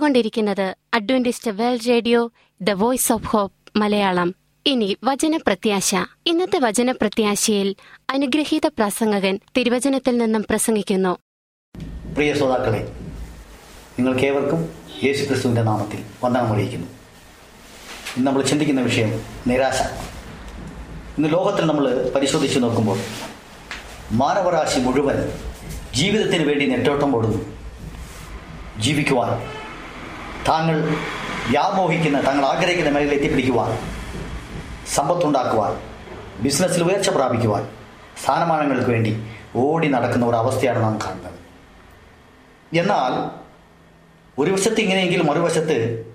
കേട്ടുകൊണ്ടിരിക്കുന്നത് 0.00 0.76
Adventist 0.94 1.50
World 1.50 1.88
Radio 1.88 2.32
the 2.60 2.70
Voice 2.70 3.12
of 3.12 3.26
Hope 3.26 3.78
Malayalam. 3.78 4.34
ഇനി 4.66 4.96
വചനപ്രത്യാശ. 5.04 5.94
ഇന്നത്തെ 6.26 6.58
വചനപ്രത്യാശയിൽ 6.58 7.74
അനുഗ്രഹീത 8.10 8.66
പ്രസംഗകൻ 8.66 9.40
തിരുവചനത്തിൽ 9.56 10.18
നിന്നും 10.18 10.46
പ്രസംഗിക്കുന്നു. 10.50 11.18
പ്രിയ 12.14 12.34
ശ്രോതാക്കളെ 12.34 12.80
നിങ്ങൾക്കേവർക്കും 13.98 14.68
യേശു 15.04 15.24
ക്രിസ്തുവിന്റെ 15.24 15.62
നാമത്തിൽ 15.62 16.02
വന്ദനം 16.24 16.46
അറിയിക്കുന്നു. 16.46 16.86
ഇന്ന് 18.16 18.26
നമ്മൾ 18.26 18.42
ചിന്തിക്കുന്ന 18.42 18.80
വിഷയം 18.80 19.20
നിരാശ. 19.46 19.82
ഇന്ന് 21.18 21.32
ലോകത്തിൽ 21.32 21.66
നമ്മൾ 21.66 22.12
പരിശോധിച്ച് 22.16 22.58
നോക്കുമ്പോൾ 22.58 22.98
മാനവരാശി 24.10 24.80
മുഴുവൻ 24.80 25.16
ജീവിതത്തിന് 25.94 26.44
വേണ്ടി 26.48 26.66
നെട്ടോട്ടം 26.66 27.16
ഓടുന്നു. 27.16 27.44
ജീവിക്കുവാൻ 28.78 29.59
താങ്കൾ 30.48 30.80
വ്യാമോഹിക്കുന്ന 31.50 32.26
താങ്കൾ 32.26 32.46
ആഗ്രഹിക്കുന്ന 32.46 32.90
മേഖലയിൽ 32.90 33.14
എത്തിപ്പിടിക്കുവാൻ 33.14 33.78
സമ്പത്തുണ്ടാക്കുവാൻ 34.86 35.80
ബിസിനസ്സിൽ 36.42 36.82
ഉയർച്ച 36.84 37.10
പ്രാപിക്കുവാൻ 37.10 37.68
സ്ഥാനമാനങ്ങൾക്ക് 38.24 38.90
വേണ്ടി 38.90 39.30
ഓടി 39.56 39.88
നടക്കുന്ന 39.88 40.26
ഒരു 40.26 40.36
അവസ്ഥയാണ് 40.36 40.82
നാം 40.82 40.98
കാണുന്നത്. 41.04 41.38
എന്നാൽ 42.76 43.40
ഒരു 44.40 44.50
വശത്ത് 44.50 44.80
ഇങ്ങനെയെങ്കിലും 44.80 45.26
മറുവശത്ത് 45.26 46.06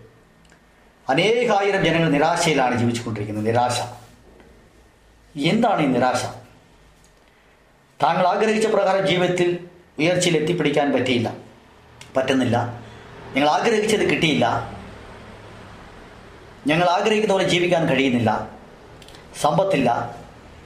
അനേകായിരം 1.10 1.86
ജനങ്ങൾ 1.86 2.10
നിരാശയിലാണ് 2.10 2.75
ജീവിച്ചുകൊണ്ടിരിക്കുന്നത് 2.75 3.48
നിരാശ. 3.48 3.81
എന്താണ് 5.38 5.81
ഈ 5.81 5.86
നിരാശ? 5.86 6.25
താങ്കൾ 8.04 8.28
ആഗ്രഹിച്ച 8.28 8.68
പ്രകാരം 8.68 9.07
ജീവിതത്തിൽ 9.07 9.68
ഉയർച്ചയിൽ 10.00 10.38
എത്തിപ്പിടിക്കാൻ 10.38 10.94
പറ്റിയില്ല 10.94 11.33
പറ്റുന്നില്ല. 12.18 12.85
നിങ്ങൾ 13.36 13.50
ആഗ്രഹിച്ചത് 13.50 14.10
കിട്ടിയില്ല. 14.10 14.72
ഞങ്ങൾ 16.68 16.90
ആഗ്രഹിക്കുന്ന 16.90 17.34
പോലെ 17.34 17.50
ജീവിക്കാൻ 17.50 17.90
കഴിയുന്നില്ല. 17.90 18.48
സമ്പത്തില്ല. 19.42 20.16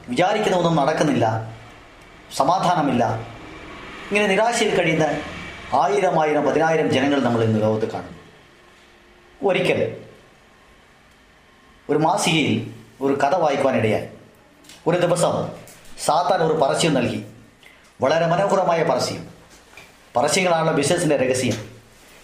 വിചാരിക്കുന്ന 0.10 0.58
ഒന്നും 0.58 0.76
നടക്കുന്നില്ല. 0.76 1.54
സമാധാനമില്ല. 2.36 3.16
ഇങ്ങനെ 4.12 4.28
നിരാശയിൽ 4.28 4.76
കഴിയുന്ന 4.76 5.04
ആയിരം 5.74 6.22
ആയിരം 6.22 6.46
പതിനായിരം 6.46 6.90
ജനങ്ങൾ 6.90 7.20
നമ്മൾ 7.20 7.44
ഇന്ന് 7.44 7.62
ലോകത്ത് 7.62 7.92
കാണും 7.92 8.16
ഒരിക്കൽ 9.44 9.98
ഒരു 11.90 11.98
മാസികയിൽ 11.98 12.74
ഒരു 13.02 13.14
കഥ 13.14 13.36
വായിക്കുവാനിടയായി. 13.36 14.08
ഒരു 14.88 15.00
ദിവസം 15.00 15.50
സാത്താൻ 16.06 16.42
ഒരു 16.42 16.54
പരസ്യം 16.54 16.94
നൽകി. 16.94 17.26
വളരെ 18.02 18.28
മനോഹരമായ 18.28 18.84
പരസ്യം. 18.84 19.28
പരസ്യങ്ങളാണല്ലോ 20.16 20.74
ബിസിനസ്സിന്റെ 20.74 21.18
രഹസ്യം. 21.18 21.79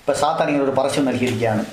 ഇപ്പം 0.05 0.19
സാത്താൻ 0.19 0.47
ഇങ്ങനെ 0.47 0.63
ഒരു 0.63 0.71
പരസ്യം 0.71 1.05
നൽകിയിരിക്കുകയാണ്. 1.05 1.65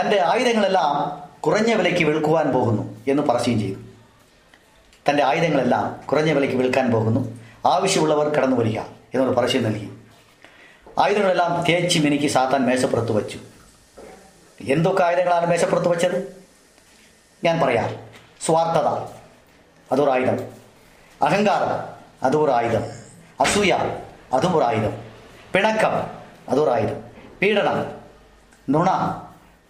തന്റെ 0.00 0.20
ആയുധങ്ങളെല്ലാം 0.20 1.22
കുറഞ്ഞ 1.40 1.74
വിലയ്ക്ക് 1.74 2.04
വിൽക്കുവാൻ 2.04 2.52
പോകുന്നു 2.52 3.04
എന്ന് 3.08 3.22
പരസ്യം 3.22 3.60
ചെയ്തു. 3.60 3.78
തന്റെ 5.10 5.24
ആയുധങ്ങളെല്ലാം 5.24 6.00
കുറഞ്ഞ 6.06 6.32
വിലയ്ക്ക് 6.32 6.56
വിൽക്കാൻ 6.56 6.90
പോകുന്നു. 6.90 7.38
ആവശ്യമുള്ളവർ 7.66 8.28
കടന്നു 8.28 8.56
വരിക 8.56 8.80
എന്നൊരു 9.14 9.30
പരസ്യം 9.30 9.62
നൽകി. 9.64 9.92
ആയുധങ്ങളെല്ലാം 10.98 11.64
തേച്ച് 11.68 11.98
മിനുക്കി 11.98 12.26
സാത്താൻ 12.26 12.66
മേശപ്പുറത്ത് 12.66 13.12
വച്ചു. 13.12 13.38
എന്തൊക്കെ 14.60 15.04
ആയുധങ്ങളാണ് 15.04 15.46
മേശപ്പുറത്ത് 15.46 15.88
വെച്ചത്? 15.88 16.44
ഞാൻ 17.44 17.60
പറയാം. 17.60 17.96
സ്വാർത്ഥത 18.46 18.88
അതൊരു 19.92 20.10
ആയുധം 20.10 20.38
അഹങ്കാരം 21.22 21.96
അതൊരു 22.22 22.50
ആയുധം 22.50 22.82
അസൂയ 23.40 23.72
അതും 24.32 24.56
ഒരു 24.56 24.64
ആയുധം 24.64 24.92
പിണക്കം 25.52 26.21
അതൊരു 26.52 26.70
ആയുധം 26.70 27.00
പീഡനം 27.42 27.78
നുണ 28.70 28.90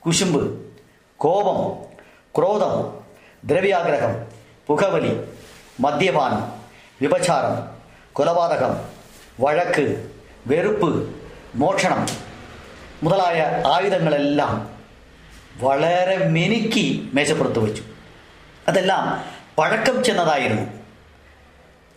കുശുമ്പ് 0.07 0.61
കോപം 1.17 1.59
ക്രോധം 2.39 2.75
ദ്രവ്യാഗ്രഹം 3.45 4.27
പുകവലി 4.67 5.25
മദ്യപാനം 5.81 6.53
വിഭചാരം 7.01 7.55
കൊലപാതകം 8.13 8.73
വഴക്ക് 9.41 10.11
വെറുപ്പ് 10.47 11.17
മോഷണം 11.55 12.07
മുതലായ 13.03 13.63
ആയുധങ്ങളെല്ലാം 13.67 14.71
വളരെ 15.57 16.17
മിനുക്കി 16.29 17.11
മേശപ്പുറത്ത് 17.15 17.59
വച്ചു 17.59 17.83
അതെല്ലാം 18.69 19.05
പഴക്കം 19.59 20.05
ചെന്നതായിരുന്നു. 20.05 20.63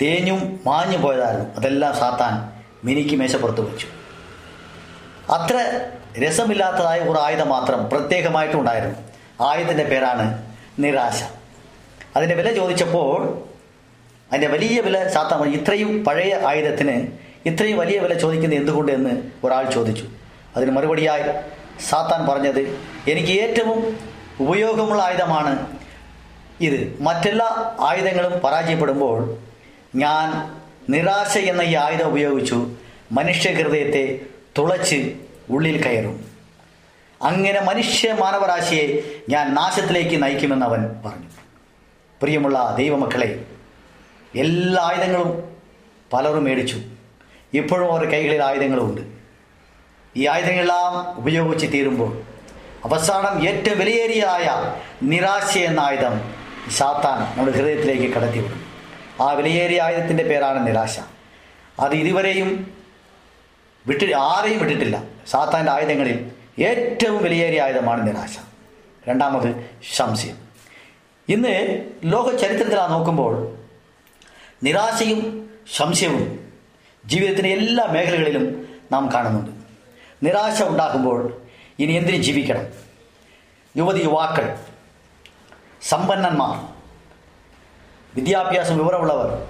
തേഞ്ഞും 0.01 0.59
മാഞ്ഞു 0.65 0.97
പോയതായിരുന്നു. 0.97 1.55
അതെല്ലാം 1.55 1.95
സാത്താൻ 1.95 2.33
മിനിക്ക് 2.83 3.15
മേശപ്പുറത്ത് 3.15 3.61
വെച്ചു 3.61 3.87
അത്ര 5.30 5.80
രസമില്ലാത്തതായ 6.24 7.00
ഒരു 7.00 7.19
ആയുധം 7.19 7.50
മാത്രം 7.50 7.89
പ്രത്യേകമായിട്ടുണ്ടായിരുന്നു 7.89 8.95
ആയുധത്തിന്റെ 9.44 9.83
പേരാണ് 9.83 10.54
നിരാശ. 10.80 11.24
അതിന്റെ 12.16 12.36
വില 12.36 12.54
ചോദിച്ചപ്പോൾ 12.54 13.44
അതിന്റെ 14.31 14.48
വലിയ 14.48 14.81
വില 14.81 15.07
സാത്താൻ 15.07 15.50
ഇത്രയും 15.50 16.06
പഴയ 16.06 16.36
ആയുധത്തിന് 16.48 17.07
ഇത്രയും 17.45 17.77
വലിയ 17.77 18.00
വില 18.00 18.13
ചോദിക്കുന്നത് 18.13 18.60
എന്തുകൊണ്ട് 18.60 18.92
എന്ന് 18.92 19.22
ഒരാൾ 19.44 19.69
ചോദിച്ചു. 19.69 20.06
അതിന് 20.56 20.72
മറുപടിയായി 20.72 21.24
സാത്താൻ 21.89 22.28
പറഞ്ഞത് 22.28 22.60
എനിക്ക് 23.07 23.42
ഏറ്റവും 23.42 23.98
ഉപയോഗമുള്ള 24.39 25.04
ആയുധമാണ് 25.04 25.68
ഇത്. 26.62 27.01
മറ്റെല്ലാ 27.01 27.75
ആയുധങ്ങളും 27.80 28.31
പരാജയപ്പെടുമ്പോൾ 28.31 29.38
ഞാൻ 29.95 30.56
നിരാശ 30.89 31.38
എന്ന 31.38 31.62
ഈ 31.62 31.75
ആയുധം 31.75 32.07
ഉപയോഗിച്ചു 32.07 32.71
മനുഷ്യ 33.12 33.51
ഹൃദയത്തെ 33.51 34.19
തുളച്ച് 34.57 35.13
ഉള്ളിൽ 35.50 35.84
കയറും. 35.84 36.25
അങ്ങനെ 37.22 37.62
മനുഷ്യ 37.62 38.13
മാനവരാശിയെ 38.13 39.02
ഞാൻ 39.30 39.54
നാശത്തിലേക്ക് 39.54 40.24
നയിക്കുമെന്ന് 40.24 40.66
അവൻ 40.66 41.02
പറഞ്ഞു. 41.06 41.25
പ്രിയമുള്ള 42.22 42.75
ദൈവമക്കളെ 42.78 43.46
എല്ലാ 44.36 44.84
ആയുധങ്ങളും 44.84 45.56
പലരും 46.13 46.44
മേടിച്ചു. 46.44 46.81
ഇപ്പോഴും 47.54 47.92
അവരുടെ 47.92 48.12
കൈകളിൽ 48.12 48.44
ആയുധങ്ങളുമുണ്ട്. 48.44 49.02
ഈ 50.16 50.28
ആയുധങ്ങളെല്ലാം 50.28 51.18
ഉപയോഗിച്ച് 51.18 51.68
തീരുമ്പോൾ 51.74 52.22
അവസാനം 52.86 53.48
ഏറ്റവും 53.48 53.80
വിലയേറിയായ 53.80 54.75
നിരാശ 55.04 55.57
എന്ന 55.57 55.80
ആയുധം 55.80 56.34
സാത്താൻ 56.72 57.38
നമ്മുടെ 57.38 57.57
ഹൃദയത്തിലേക്ക് 57.57 58.13
കടത്തിവിടും. 58.13 58.66
ആ 59.22 59.31
വിലയേറിയ 59.31 59.81
ആയുധത്തിന്റെ 59.81 60.24
പേരാണ് 60.24 60.68
നിരാശ. 60.68 61.00
അത് 61.80 61.94
ഇതുവരെയും 61.94 62.75
വിട്ടി 63.87 64.11
ആരെയും 64.13 64.59
വിട്ടിട്ടില്ല. 64.59 65.03
സാത്താന്റെ 65.27 65.71
ആയുധങ്ങളിൽ 65.71 66.31
ഏറ്റവും 66.59 67.23
വിലയേറിയ 67.23 67.61
ആയുധമാണ് 67.61 68.07
നിരാശ. 68.07 68.37
രണ്ടാമത് 69.09 69.69
സംശയം 69.95 70.37
ഇന്ന് 71.29 71.85
ലോക 72.03 72.35
ചരിത്രത്തിൽ 72.35 72.79
ആ 72.79 72.87
നോക്കുമ്പോൾ 72.87 73.57
നിരാശയും 74.63 75.49
സംശയവും 75.75 76.49
ജീവിതത്തിന്റെ 77.05 77.49
എല്ലാ 77.49 77.85
മേഖലകളിലും 77.85 78.67
നാം 78.91 79.11
കാണുന്നുണ്ട്. 79.13 79.51
നിരാശ 80.25 80.63
ഉണ്ടാകുമ്പോൾ 80.63 81.41
ഇനി 81.79 81.93
എന്തിനു 81.93 82.17
ജീവിക്കണം? 82.17 82.65
യുവതി 83.77 84.03
യുവാക്കൾ 84.03 84.57
സമ്പന്നന്മാർ 85.81 86.75
വിദ്യാഭ്യാസം 88.15 88.77
വിവരമുള്ളവർ 88.77 89.47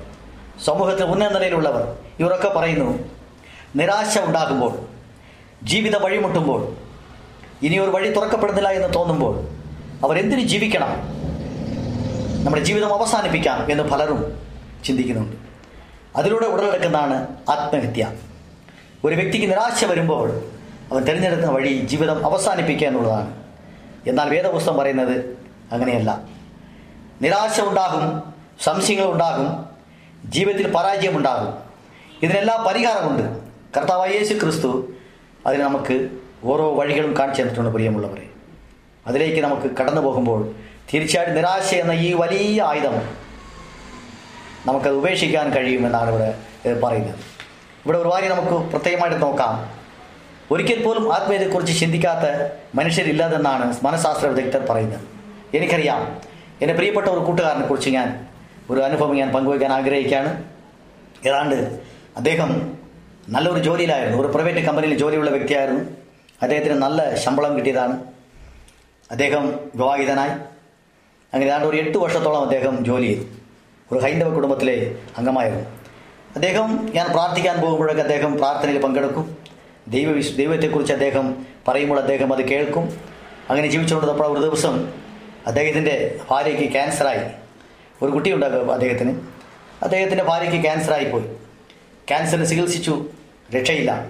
സമൂഹത്തിൽ 0.65 1.03
ഉന്നത 1.03 1.27
നിലയിലുള്ളവർ 1.27 1.97
ഇവരൊക്കെ 2.19 2.49
പറയുന്നു 2.49 3.14
നിരാശ 3.75 4.19
ഉണ്ടാകുമ്പോൾ 4.19 4.77
ജീവിത 5.63 5.95
വഴിമുട്ടുമ്പോൾ 5.97 6.75
ഇനി 7.61 7.77
ഒരു 7.77 7.89
വഴി 7.89 8.09
തുറക്കപ്പെടുന്നില്ല 8.09 8.69
എന്ന് 8.69 8.93
തോന്നുമ്പോൾ 8.93 9.47
അവരെന്തിനു 10.03 10.41
ജീവിക്കണം? 10.41 11.15
നമ്മുടെ 12.45 12.63
ജീവിതം 12.63 12.93
അവസാനിപ്പിക്കാം 12.93 13.71
എന്ന് 13.71 13.83
പലരും 13.83 14.41
ചിന്തിക്കുന്നുണ്ട്. 14.85 15.35
അതിലൂടെ 16.15 16.45
ഉടലെടുക്കുന്നതാണ് 16.45 17.27
ആത്മഹത്യ. 17.49 18.15
ഒരു 19.03 19.15
വ്യക്തിക്ക് 19.15 19.51
നിരാശ 19.51 19.85
വരുമ്പോൾ 19.85 20.41
അവൻ 20.91 21.03
തിരഞ്ഞെടുക്കുന്ന 21.03 21.51
വഴി 21.51 21.73
ജീവിതം 21.73 22.25
അവസാനിപ്പിക്കുക 22.25 22.87
എന്നുള്ളതാണ്. 22.87 23.43
എന്നാൽ 24.07 24.29
വേദപുസ്തകം 24.29 24.77
പറയുന്നത് 24.77 25.37
അങ്ങനെയല്ല. 25.71 26.21
നിരാശ 27.21 27.61
ഉണ്ടാകും 27.61 28.33
സംശയങ്ങൾ 28.63 29.11
ഉണ്ടാകും 29.11 29.65
ജീവിതത്തിൽ 30.31 30.71
പരാജയമുണ്ടാകും. 30.71 31.53
ഇതിനെല്ലാം 32.23 32.63
പരിഹാരമുണ്ട്. 32.63 33.44
കർത്താവായ 33.77 34.09
യേശു 34.09 34.33
ക്രിസ്തു 34.33 34.87
അതിന് 35.45 35.61
നമുക്ക് 35.61 36.09
ഓരോ 36.43 36.75
വഴികളും 36.75 37.17
കാണിച്ചു 37.19 37.41
തന്നിട്ടുണ്ട് 37.41 37.71
പ്രിയമുള്ളവരെ. 37.71 38.29
അതിലേക്ക് 39.07 39.41
നമുക്ക് 39.41 39.75
കടന്നു 39.77 40.01
പോകുമ്പോൾ 40.01 40.51
തീർച്ചയായിട്ടും 40.93 41.35
നിരാശ 41.35 41.73
എന്ന 41.73 41.91
ഈ 41.91 42.13
വലിയ 42.13 42.61
ആയുധം 42.61 42.95
നമുക്കത് 44.65 44.93
ഉപേക്ഷിക്കാൻ 44.93 45.49
കഴിയുമെന്നാണ് 45.49 46.09
ഇവിടെ 46.09 46.79
പറയുന്നത്. 46.79 47.15
ഇവിടെ 47.85 47.97
ഒരു 47.97 48.09
കാര്യം 48.09 48.31
നമുക്ക് 48.31 48.71
പ്രത്യേകമായിട്ട് 48.71 49.21
നോക്കാം. 49.21 49.73
ഒരിക്കൽ 50.51 50.83
പോലും 50.83 51.13
ആത്മീയതയെക്കുറിച്ച് 51.13 51.79
ചിന്തിക്കാത്ത 51.79 52.25
മനുഷ്യരില്ലാതെന്നാണ് 52.75 53.77
മനഃശാസ്ത്ര 53.83 54.27
വിദഗ്ധർ 54.27 54.65
പറയുന്നത്. 54.69 54.99
എനിക്കറിയാം. 55.53 56.21
എന്റെ 56.61 56.73
പ്രിയപ്പെട്ട 56.73 57.07
ഒരു 57.07 57.19
കൂട്ടുകാരനെ 57.19 57.67
കുറിച്ച് 57.67 57.89
ഞാൻ 57.89 58.27
ഒരു 58.69 58.79
അനുഭവം 58.79 59.15
ഞാൻ 59.15 59.31
പങ്കുവയ്ക്കാൻ 59.31 59.71
ആഗ്രഹിക്കുകയാണ്. 59.73 60.43
ഏതാണ്ട് 61.27 61.55
അദ്ദേഹം 62.17 62.77
നല്ലൊരു 63.29 63.63
ജോലിയിലായിരുന്നു. 63.63 64.23
ഒരു 64.23 64.27
പ്രൈവറ്റ് 64.27 64.65
കമ്പനിയിൽ 64.65 64.97
ജോലിയുള്ള 64.97 65.29
വ്യക്തിയായിരുന്നു. 65.29 65.83
അദ്ദേഹത്തിന് 66.41 66.73
നല്ല 66.73 67.15
ശമ്പളം 67.15 67.57
കിട്ടിയതാണ്. 67.57 68.03
അദ്ദേഹം 69.11 69.59
വിവാഹിതനായി. 69.75 70.29
അങ്ങനെ 71.33 71.45
ഏതാണ്ട് 71.45 71.67
ഒരു 71.67 71.77
എട്ട് 71.77 71.97
വർഷത്തോളം 71.97 72.41
അദ്ദേഹം 72.41 72.85
ജോലി 72.85 73.07
ചെയ്തു. 73.07 73.23
ഒരു 73.91 73.99
ഹൈന്ദവ 73.99 74.33
കുടുംബത്തിലെ 74.33 74.95
അംഗമായിരുന്നു. 75.17 75.65
അദ്ദേഹം 76.35 76.89
ഞാൻ 76.93 77.07
പ്രാർത്ഥിക്കാൻ 77.11 77.61
പോകുമ്പോഴൊക്കെ 77.61 78.01
അദ്ദേഹം 78.01 78.37
പ്രാർത്ഥനയിൽ 78.37 78.81
പങ്കെടുക്കും. 78.81 79.37
ദൈവ 79.87 80.21
ദൈവത്തെക്കുറിച്ച് 80.35 80.93
അദ്ദേഹം 80.93 81.45
പറയുമ്പോൾ 81.67 81.99
അദ്ദേഹം 81.99 82.33
അത് 82.33 82.45
കേൾക്കും. 82.45 83.01
അങ്ങനെ 83.49 83.67
ജീവിച്ചുകൊണ്ടിരുന്നപ്പോൾ 83.67 84.37
ഒരു 84.37 84.45
ദിവസം 84.45 84.93
അദ്ദേഹത്തിന്റെ 85.47 86.19
ഭാര്യയ്ക്ക് 86.29 86.71
ക്യാൻസറായി 86.71 87.19
ഒരു 88.01 88.11
കുട്ടിയുണ്ടാകും 88.11 88.71
അദ്ദേഹത്തിന്. 88.71 89.21
അദ്ദേഹത്തിന്റെ 89.83 90.23
ഭാര്യയ്ക്ക് 90.23 90.61
ക്യാൻസറായി 90.61 91.05
പോയി 91.05 91.23
ക്യാൻസറിന് 92.09 92.45
ചികിത്സിച്ചു. 92.45 93.05
രക്ഷയില്ല. 93.55 94.05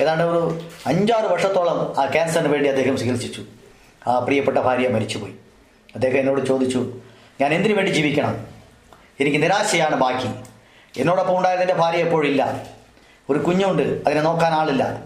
ഏതാണ്ട് 0.00 0.24
ഒരു 0.24 0.68
അഞ്ചാറ് 0.86 1.24
വർഷത്തോളം 1.24 2.04
ആ 2.04 2.10
ക്യാൻസറിന് 2.12 2.48
വേണ്ടി 2.48 2.68
അദ്ദേഹം 2.68 2.96
ചികിത്സിച്ചു. 2.96 3.42
ആ 4.06 4.18
പ്രിയപ്പെട്ട 4.18 4.58
ഭാര്യ 4.58 4.88
മരിച്ചുപോയി. 4.88 5.32
അദ്ദേഹം 5.94 6.18
എന്നോട് 6.18 6.46
ചോദിച്ചു 6.46 7.00
ഞാൻ 7.40 7.54
എന്തിനു 7.54 7.74
വേണ്ടി 7.74 7.90
ജീവിക്കണം? 7.90 8.46
എനിക്ക് 9.20 9.42
നിരാശയാണ് 9.42 9.96
ബാക്കി. 9.96 10.28
എന്നോടൊപ്പം 11.00 11.36
ഉണ്ടായതിന്റെ 11.36 11.74
ഭാര്യ 11.74 11.98
എപ്പോഴില്ല? 11.98 12.66
ഒരു 13.30 13.38
കുഞ്ഞുണ്ട് 13.38 13.82
അതിനെ 13.82 14.22
നോക്കാൻ 14.22 14.52
ആളില്ല. 14.52 15.02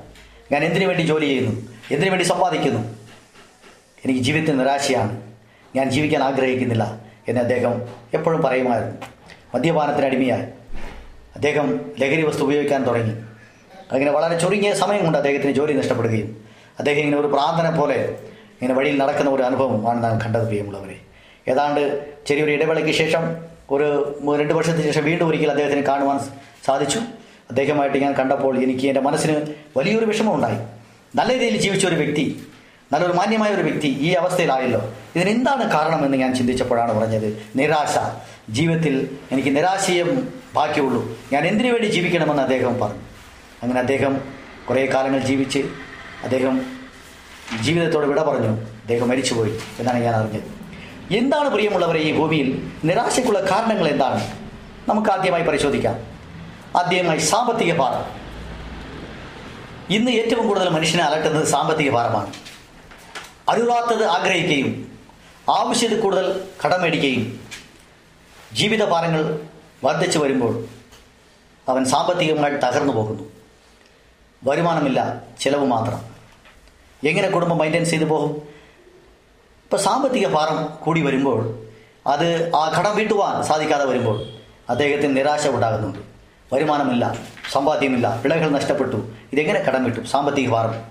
ഞാൻ 0.53 0.65
എന്തിനു 0.65 0.87
വേണ്ടി 0.87 1.03
ജോലി 1.03 1.27
ചെയ്യുന്നു? 1.27 1.51
എന്തിനു 1.91 2.11
വേണ്ടി 2.11 2.25
സമ്പാദിക്കുന്നു? 2.25 2.95
എനിക്ക് 4.05 4.21
ജീവിതത്തിൽ 4.21 4.57
നിരാശയാണ്. 4.57 5.23
ഞാൻ 5.77 5.91
ജീവിക്കാൻ 5.91 6.23
ആഗ്രഹിക്കുന്നില്ല 6.23 7.01
എന്ന് 7.29 7.41
അദ്ദേഹം 7.41 7.83
എപ്പോഴും 8.15 8.43
പറയുമായിരുന്നു. 8.43 8.97
മദ്യപാനത്തിന് 9.55 10.07
അടിമയായി. 10.07 10.60
അദ്ദേഹം 11.37 11.67
ലഹരി 12.01 12.23
വസ്തു 12.23 12.43
ഉപയോഗിക്കാൻ 12.43 12.81
തുടങ്ങി. 12.89 13.15
അങ്ങനെ 13.93 14.11
വളരെ 14.17 14.39
ചുരുങ്ങിയ 14.39 14.73
സമയം 14.83 15.03
കൊണ്ട് 15.05 15.19
അദ്ദേഹത്തിന് 15.19 15.53
ജോലി 15.53 15.73
നഷ്ടപ്പെടുകയും 15.73 16.29
അദ്ദേഹം 16.79 17.01
ഇങ്ങനെ 17.01 17.19
ഒരു 17.21 17.27
പ്രാർത്ഥന 17.27 17.69
പോലെ 17.79 17.99
ഇങ്ങനെ 18.57 18.75
വഴിയിൽ 18.79 18.97
നടക്കുന്ന 19.03 19.31
ഒരു 19.31 19.43
അനുഭവമാണ് 19.43 20.05
നാം 20.05 20.21
കണ്ടത് 20.25 20.47
പ്രിയമുള്ളവരെ. 20.51 20.97
ഏതാണ്ട് 21.49 21.83
ചെറിയൊരു 22.27 22.53
ഇടവേളയ്ക്ക് 22.57 22.93
ശേഷം 22.93 23.23
ഒരു 23.75 23.87
രണ്ട് 24.41 24.55
വർഷത്തിന് 24.55 24.85
ശേഷം 24.85 25.05
വീണ്ടും 25.05 25.27
ഒരിക്കൽ 25.29 25.51
അദ്ദേഹത്തിന് 25.51 25.83
കാണുവാൻ 25.87 26.19
സാധിച്ചു. 26.67 27.01
അദ്ദേഹമായിട്ട് 27.51 27.99
ഞാൻ 27.99 28.13
കണ്ടപ്പോൾ 28.13 28.55
എനിക്ക് 28.65 28.87
എന്റെ 28.89 29.01
മനസ്സിന് 29.01 29.37
വലിയൊരു 29.77 30.07
വിഷമം 30.07 30.35
ഉണ്ടായി 30.35 30.59
നല്ല 31.19 31.31
രീതിയിൽ 31.35 31.57
ജീവിച്ച 31.65 31.85
ഒരു 31.87 31.95
വ്യക്തി 31.95 32.25
നല്ലൊരു 32.93 33.13
മാന്യമായ 33.13 33.51
ഒരു 33.55 33.63
വ്യക്തി 33.63 33.89
ഈ 34.01 34.09
അവസ്ഥയിലായല്ലോ. 34.21 34.81
ഇതിന് 35.17 35.31
എന്താണ് 35.31 35.65
കാരണമെന്ന് 35.73 36.17
ഞാൻ 36.17 36.35
ചിന്തിച്ചപ്പോഴാണ് 36.35 36.93
പറഞ്ഞത് 36.99 37.29
നിരാശ. 37.57 37.97
ജീവിതത്തിൽ 38.51 38.95
എനിക്ക് 39.33 39.57
നിരാശയും 39.57 40.11
ബാക്കിയുള്ളൂ. 40.55 41.19
ഞാൻ 41.33 41.47
എന്തിനു 41.47 41.73
വേണ്ടി 41.73 41.87
ജീവിക്കണമെന്ന് 41.87 42.43
അദ്ദേഹം 42.43 42.81
പറഞ്ഞു. 42.81 43.03
അങ്ങനെ 43.63 43.81
അദ്ദേഹം 43.81 44.21
കുറേ 44.69 44.87
കാലങ്ങൾ 44.87 45.21
ജീവിച്ച് 45.21 45.59
അദ്ദേഹം 46.25 46.81
ജീവിതത്തോട് 47.61 48.07
വിട 48.07 48.21
പറഞ്ഞു. 48.21 48.49
അദ്ദേഹം 48.49 49.09
മരിച്ചുപോയി 49.09 49.59
എന്നാണ് 49.79 49.99
ഞാൻ 49.99 50.15
അറിഞ്ഞത്. 50.15 50.61
എന്താണ് 51.15 51.49
പ്രിയമുള്ളവരെ 51.49 52.01
ഈ 52.01 52.13
ഭൂമിയിൽ 52.13 52.71
നിരാശയ്ക്കുള്ള 52.85 53.41
കാരണങ്ങൾ 53.51 53.89
എന്താണ്? 53.89 54.39
നമുക്ക് 54.89 55.11
ആദ്യമായി 55.11 55.43
പരിശോധിക്കാം. 55.43 55.95
ആദ്യമായി 56.77 57.19
സാമ്പത്തിക 57.19 57.75
ഭാരം. 57.75 58.21
ഇന്ന് 59.91 60.11
ഏറ്റവും 60.11 60.49
കൂടുതൽ 60.49 60.69
മനുഷ്യനെ 60.69 61.03
അലട്ടുന്നത് 61.03 61.45
സാമ്പത്തിക 61.45 61.91
ഭാരമാണ്. 61.91 62.33
അരുളാത്തത് 63.49 64.05
ആഗ്രഹിക്കുകയും 64.05 64.99
ആവശ്യത്തിൽ 65.51 66.01
കൂടുതൽ 66.01 66.45
കടമേടിക്കുകയും 66.67 67.41
ജീവിത 68.53 68.85
ഭാരങ്ങൾ 68.85 69.39
വർദ്ധിച്ചു 69.85 70.19
വരുമ്പോൾ 70.19 70.65
അവൻ 71.69 71.85
സാമ്പത്തികമായി 71.85 72.53
തകർന്നു 72.53 72.93
പോകുന്നു. 72.93 73.25
വരുമാനമില്ല 74.45 75.23
ചിലവ് 75.41 75.67
മാത്രം. 75.67 76.11
എങ്ങനെ 77.09 77.31
കുടുംബം 77.31 77.59
മൈന്റൈൻസ് 77.59 77.91
ചെയ്തു 77.91 78.05
പോകും? 78.05 78.31
ഇപ്പോൾ 79.65 79.77
സാമ്പത്തിക 79.77 80.27
ഭാരം 80.27 80.85
കൂടി 80.85 81.01
വരുമ്പോൾ 81.01 81.67
അത് 82.07 82.57
ആ 82.57 82.81
കടം 82.81 82.97
വീട്ടുവാൻ 82.97 83.43
സാധിക്കാതെ 83.43 83.85
വരുമ്പോൾ 83.85 84.27
അദ്ദേഹത്തിന് 84.69 85.17
നിരാശ 85.17 85.47
ഉണ്ടാകുന്നുണ്ട്. 85.47 85.99
വരുമാനമില്ല 86.53 87.19
സമ്പാദ്യമില്ല 87.53 88.21
വിളകൾ 88.25 88.51
നഷ്ടപ്പെട്ടു. 88.51 89.11
ഇതെങ്ങനെ 89.33 89.61
കടം 89.61 89.85
വിട്ടു? 89.85 90.01
സാമ്പത്തിക 90.01 90.49
ഭാരം. 90.49 90.85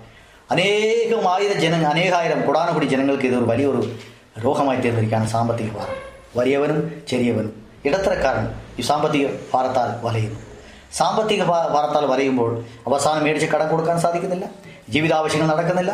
അനേകം 0.50 1.32
ആയിരം 1.32 1.60
ജന 1.60 1.86
അനേകായിരം 1.86 2.46
കുടാനുകൂടി 2.46 2.86
ജനങ്ങൾക്ക് 2.86 3.22
ഇതൊരു 3.22 3.44
വലിയൊരു 3.44 3.96
രോഗമായി 4.44 4.80
തീർന്നിരിക്കുകയാണ് 4.80 5.28
സാമ്പത്തിക 5.28 5.72
ഭാരം. 5.72 5.94
വലിയവനും 6.36 7.02
ചെറിയവനും. 7.08 7.69
ഇടത്തരക്കാരൻ 7.86 8.46
ഈ 8.78 8.82
സാമ്പത്തിക 8.82 9.26
ഭാരത്താൽ 9.54 9.90
വലയുന്നു. 10.06 10.40
സാമ്പത്തിക 10.92 11.42
വാർത്താൽ 11.74 12.04
വലയുമ്പോൾ 12.12 12.50
അവസാനം 12.86 13.22
മേടിച്ച് 13.24 13.48
കടം 13.52 13.68
കൊടുക്കാൻ 13.68 13.96
സാധിക്കുന്നില്ല 14.00 14.46
ജീവിതാവശ്യങ്ങൾ 14.88 15.48
നടക്കുന്നില്ല 15.54 15.92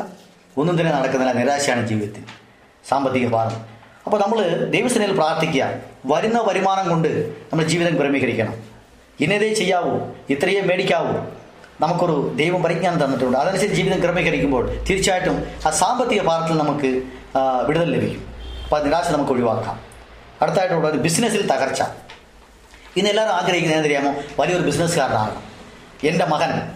ഒന്നും 0.59 0.75
തന്നെ 0.81 0.93
നടക്കുന്നില്ല 0.93 1.33
നിരാശയാണ് 1.39 1.89
ജീവിതത്തിൽ. 1.89 2.23
സാമ്പത്തിക 2.89 3.27
ഭാരം. 3.29 3.61
അപ്പോൾ 4.07 4.19
നമ്മൾ 4.23 4.39
ദൈവസേനയിൽ 4.75 5.13
പ്രാർത്ഥിക്കുക 5.17 5.65
വരുന്ന 6.13 6.39
വരുമാനം 6.49 6.87
കൊണ്ട് 6.91 7.09
നമ്മൾ 7.53 7.65
ജീവിതം 7.73 7.95
ക്രമീകരിക്കണം. 8.01 8.55
ഇന്നതേ 9.21 9.55
ചെയ്യാവൂ 9.55 9.95
ഇത്രയേ 10.31 10.61
മേടിക്കാവൂ. 10.61 11.15
നമുക്കൊരു 11.81 12.17
ദൈവം 12.37 12.63
പരിജ്ഞാനം 12.63 12.99
തന്നിട്ടുണ്ട്. 13.05 13.39
അതനുസരിച്ച് 13.39 13.77
ജീവിതം 13.77 13.99
ക്രമീകരിക്കുമ്പോൾ 14.05 14.65
തീർച്ചയായിട്ടും 14.91 15.37
ആ 15.67 15.71
സാമ്പത്തിക 15.71 16.23
ഭാരത്തിൽ 16.29 16.59
നമുക്ക് 16.59 16.91
വിടുതൽ 17.67 17.91
ലഭിക്കും. 17.97 18.23
അപ്പോൾ 18.65 18.81
നിരാശ 18.85 19.09
നമുക്ക് 19.11 19.33
ഒഴിവാക്കാം. 19.33 19.77
അടുത്തായിട്ടുള്ള 20.43 20.89
ഒരു 20.89 20.99
ബിസിനസ്സിൽ 20.99 21.47
തകർച്ച. 21.47 21.83
ഇന്ന് 22.97 23.11
എല്ലാവരും 23.11 23.33
ആഗ്രഹിക്കുന്നത് 23.33 23.79
എന്തറിയാമോ 23.79 24.15
വലിയൊരു 24.39 24.63
ബിസിനസ്സുകാരനാണ് 24.63 25.43
എന്റെ 26.07 26.25
മകൻ 26.25 26.73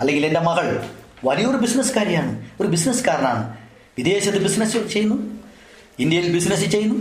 അല്ലെങ്കിൽ 0.00 0.26
എന്റെ 0.26 0.40
മകൾ 0.40 0.86
വലിയൊരു 1.24 1.56
ബിസിനസ്സുകാരിയാണ് 1.56 2.44
ഒരു 2.60 2.68
ബിസിനസ്സുകാരനാണ് 2.68 3.56
വിദേശത്ത് 3.98 4.38
ബിസിനസ് 4.38 4.72
ചെയ്യുന്നു. 4.72 5.38
ഇന്ത്യയിൽ 5.98 6.34
ബിസിനസ് 6.34 6.64
ചെയ്യുന്നു. 6.64 6.94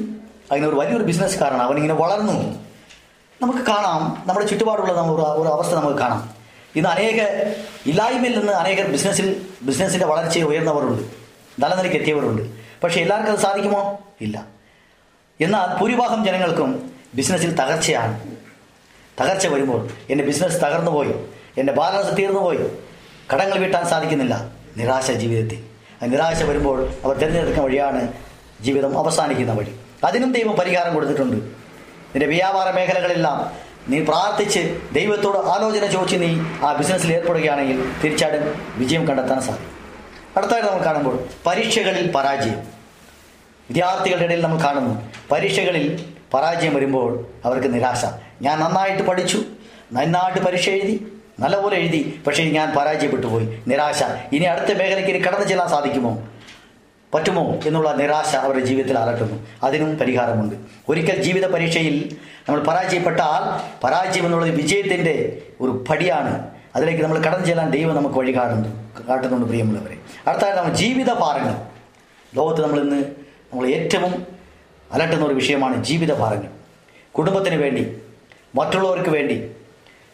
അങ്ങനെ 0.51 0.67
ഒരു 0.67 0.75
വലിയൊരു 0.75 1.03
ബിസിനസ്സുകാരനാണ് 1.03 1.63
അവനിങ്ങനെ 1.63 1.93
വളർന്നു. 1.93 2.65
നമുക്ക് 3.41 3.60
കാണാം. 3.60 4.24
നമ്മുടെ 4.27 4.48
ചുറ്റുപാടുള്ള 4.48 4.93
നമ്മ- 4.93 5.15
ഒരു 5.15 5.22
ഒരു 5.22 5.50
അവസ്ഥ 5.50 5.74
നമുക്ക് 5.74 5.98
കാണാം. 5.98 6.29
ഇന്ന് 6.75 6.89
അനേക 6.89 7.22
ഇല്ലായ്മയിൽ 7.86 8.39
നിന്ന് 8.39 8.51
അനേകർ 8.51 8.91
ബിസിനസ്സിൽ 8.91 9.41
ബിസിനസ്സിന്റെ 9.62 10.05
വളർച്ചയെ 10.05 10.43
ഉയർന്നവരുണ്ട്. 10.43 11.03
നല്ല 11.60 11.75
നിലയ്ക്ക് 11.75 11.98
എത്തിയവരുണ്ട്. 11.98 12.41
പക്ഷേ 12.84 13.01
എല്ലാവർക്കും 13.01 13.34
അത് 13.34 13.39
സാധിക്കുമോ? 13.39 14.00
ഇല്ല. 14.22 14.61
എന്നാൽ 15.41 15.79
ഭൂരിഭാഗം 15.79 16.25
ജനങ്ങൾക്കും 16.25 16.91
ബിസിനസ്സിൽ 17.15 17.55
തകർച്ചയാണ്. 17.55 18.24
തകർച്ച 19.21 19.48
വരുമ്പോൾ 19.48 19.89
എന്റെ 20.10 20.24
ബിസിനസ് 20.24 20.55
തകർന്നുപോയി. 20.55 21.13
എന്റെ 21.57 21.74
ബാലൻസ് 21.74 22.17
തീർന്നുപോയി. 22.17 22.60
കടങ്ങൾ 23.33 23.57
വീട്ടാൻ 23.60 23.86
സാധിക്കുന്നില്ല. 23.86 24.51
നിരാശ 24.77 25.12
ജീവിതത്തിൽ. 25.12 25.63
നിരാശ 26.03 26.43
വരുമ്പോൾ 26.43 26.89
അവർ 27.03 27.17
തിരഞ്ഞെടുക്കുന്ന 27.17 27.62
വഴിയാണ് 27.62 28.13
ജീവിതം 28.62 29.00
അവസാനിക്കുന്ന 29.00 29.53
വഴി. 29.53 29.75
അതിനും 30.03 30.33
ദൈവം 30.33 30.55
പരിഹാരം 30.55 30.93
കൊടുത്തിട്ടുണ്ട്. 30.93 31.36
നിന്റെ 32.15 32.25
വ്യാപാര 32.25 32.71
മേഖലകളെല്ലാം 32.71 33.51
നീ 33.88 34.03
പ്രാർത്ഥിച്ച് 34.03 34.79
ദൈവത്തോട് 34.93 35.38
ആലോചന 35.38 35.86
ചോദിച്ച് 35.86 36.15
നീ 36.15 36.39
ആ 36.39 36.74
ബിസിനസ്സിൽ 36.74 37.13
ഏർപ്പെടുകയാണെങ്കിൽ 37.13 37.91
തീർച്ചയായിട്ടും 38.03 38.65
വിജയം 38.75 39.07
കണ്ടെത്താൻ 39.07 39.41
സാധിക്കും. 39.41 39.71
അടുത്തായിട്ട് 40.38 40.69
നമ്മൾ 40.69 40.86
കാണുമ്പോൾ 40.86 41.19
പരീക്ഷകളിൽ 41.45 42.12
പരാജയം. 42.12 42.81
വിദ്യാർത്ഥികളുടെ 43.72 44.24
ഇടയിൽ 44.24 44.42
നമ്മൾ 44.42 44.63
കാണുന്നു. 44.63 45.01
പരീക്ഷകളിൽ 45.32 46.06
പരാജയം 46.34 46.75
വരുമ്പോൾ 46.75 47.25
അവർക്ക് 47.46 47.74
നിരാശ. 47.74 48.06
ഞാൻ 48.42 48.60
നന്നായിട്ട് 48.60 49.04
പഠിച്ചു. 49.04 49.44
നന്നായിട്ട് 49.94 50.40
പരീക്ഷ 50.40 50.70
എഴുതി. 50.70 51.12
നല്ലപോലെ 51.40 51.78
എഴുതി. 51.78 52.22
പക്ഷേ 52.28 52.44
ഞാൻ 52.44 52.74
പരാജയപ്പെട്ടു 52.78 53.28
പോയി. 53.28 53.60
നിരാശ. 53.68 54.04
ഇനി 54.32 54.44
അടുത്ത 54.44 54.78
മേഖലയ്ക്ക് 54.78 55.12
ഇനി 55.12 55.20
കടന്നു 55.20 55.48
ചെല്ലാൻ 55.48 55.70
സാധിക്കുമോ? 55.70 56.28
പറ്റുമോ 57.13 57.60
എന്നുള്ള 57.66 57.94
നിരാശ 57.94 58.36
അവരുടെ 58.36 58.66
ജീവിതത്തിൽ 58.66 59.00
അലട്ടുന്നു. 59.00 59.48
അതിനും 59.63 59.98
പരിഹാരമുണ്ട്. 59.98 60.56
ഒരിക്കൽ 60.90 61.22
ജീവിത 61.22 61.48
പരീക്ഷയിൽ 61.48 62.18
നമ്മൾ 62.50 62.63
പരാജയപ്പെട്ടാൽ 62.63 63.62
പരാജയം 63.84 64.25
എന്നുള്ളത് 64.25 64.50
വിജയത്തിന്റെ 64.50 65.42
ഒരു 65.62 65.86
പടിയാണ്. 65.90 66.48
അതിലേക്ക് 66.75 67.04
നമ്മൾ 67.04 67.20
കടന്നു 67.20 67.46
ചെല്ലാൻ 67.46 67.70
ദൈവം 67.70 67.96
നമുക്ക് 67.96 68.16
വഴി 68.16 68.36
കാണുന്നു 68.36 68.92
കാട്ടുന്നുണ്ട് 69.08 69.48
പ്രിയമുള്ളവരെ. 69.48 69.98
അടുത്തായിട്ട് 70.28 70.60
നമ്മൾ 70.60 70.74
ജീവിത 70.74 71.13
പാറങ്ങൾ 71.13 71.56
ലോകത്ത് 72.36 72.63
നമ്മൾ 72.63 72.80
ഇന്ന് 72.82 73.21
നമ്മൾ 73.51 73.67
ഏറ്റവും 73.67 74.27
അലട്ടുന്ന 74.91 75.25
ഒരു 75.25 75.34
വിഷയമാണ് 75.34 75.84
ജീവിത 75.86 76.13
ഭാരങ്ങൾ 76.13 76.51
കുടുംബത്തിന് 77.12 77.55
വേണ്ടി 77.55 77.98
മറ്റുള്ളവർക്ക് 78.55 79.10
വേണ്ടി 79.10 79.51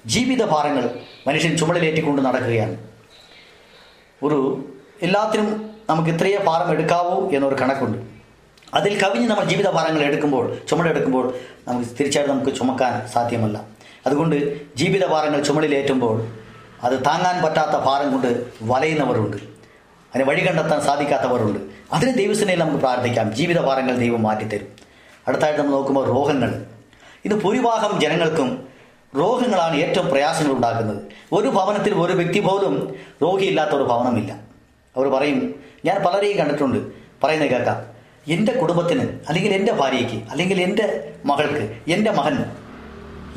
ജീവിത 0.05 0.45
ഭാരങ്ങൾ 0.45 0.89
മനുഷ്യൻ 1.27 1.57
ചുമടിലേറ്റിക്കൊണ്ട് 1.57 2.21
നടക്കുകയാണ്. 2.21 2.77
ഒരു 4.23 4.39
എല്ലാത്തിനും 5.01 5.75
നമുക്ക് 5.89 6.09
ഇത്രയേ 6.09 6.37
ഭാരം 6.43 6.71
എടുക്കാവൂ 6.71 7.31
എന്നൊരു 7.31 7.55
കണക്കുണ്ട്. 7.55 7.97
അതിൽ 8.73 9.01
കവിഞ്ഞ് 9.01 9.29
നമ്മൾ 9.29 9.45
ജീവിത 9.45 9.69
ഭാരങ്ങൾ 9.69 10.01
എടുക്കുമ്പോൾ 10.03 10.57
ചുമടെടുക്കുമ്പോൾ 10.69 11.33
നമുക്ക് 11.67 11.89
തീർച്ചയായിട്ടും 11.89 12.37
നമുക്ക് 12.37 12.57
ചുമക്കാൻ 12.57 13.07
സാധ്യമല്ല. 13.07 13.57
അതുകൊണ്ട് 14.05 14.35
ജീവിത 14.77 15.05
ഭാരങ്ങൾ 15.05 15.43
ചുമടിലേറ്റുമ്പോൾ 15.43 16.27
അത് 16.83 17.05
താങ്ങാൻ 17.05 17.43
പറ്റാത്ത 17.45 17.75
ഭാരം 17.83 18.11
കൊണ്ട് 18.11 18.45
വലയുന്നവരുണ്ട്. 18.61 19.56
അതിന് 20.15 20.29
വഴി 20.29 20.49
കണ്ടെത്താൻ 20.49 20.81
സാധിക്കാത്തവരുണ്ട്. 20.81 21.59
അതിന് 21.91 22.17
ദൈവസേനയിൽ 22.17 22.59
നമുക്ക് 22.59 22.77
പ്രാർത്ഥിക്കാം. 22.77 23.33
ജീവിത 23.33 23.61
ഭാരങ്ങൾ 23.61 23.97
ദൈവം 23.97 24.23
മാറ്റിത്തരും. 24.23 24.67
അടുത്തായിട്ട് 25.27 25.59
നമ്മൾ 25.59 25.71
നോക്കുമ്പോൾ 25.71 26.07
രോഗങ്ങൾ. 26.07 26.65
ഇന്ന് 27.25 27.35
ഭൂരിഭാഗം 27.35 27.99
ജനങ്ങൾക്കും 27.99 28.67
രോഗങ്ങളാണ് 29.17 29.75
ഏറ്റവും 29.75 30.09
പ്രയാസങ്ങൾ 30.09 30.53
ഉണ്ടാക്കുന്നത്. 30.53 31.03
ഒരു 31.31 31.47
ഭവനത്തിൽ 31.47 31.93
ഒരു 31.93 32.13
വ്യക്തി 32.13 32.39
പോലും 32.39 32.95
രോഗിയില്ലാത്ത 33.23 33.71
ഒരു 33.71 33.83
ഭവനമില്ല. 33.83 34.33
അവർ 34.97 35.07
പറയും 35.07 35.63
ഞാൻ 35.85 36.03
പലരെയും 36.03 36.37
കണ്ടിട്ടുണ്ട്. 36.37 36.79
പറയുന്നത് 37.23 37.49
കേൾക്കാം. 37.49 37.97
എന്റെ 38.27 38.51
കുടുംബത്തിന് 38.51 39.19
അല്ലെങ്കിൽ 39.27 39.53
എന്റെ 39.53 39.73
ഭാര്യയ്ക്ക് 39.73 40.23
അല്ലെങ്കിൽ 40.29 40.61
എന്റെ 40.61 41.13
മകൾക്ക് 41.25 41.91
എന്റെ 41.91 42.11
മകൻ 42.11 42.45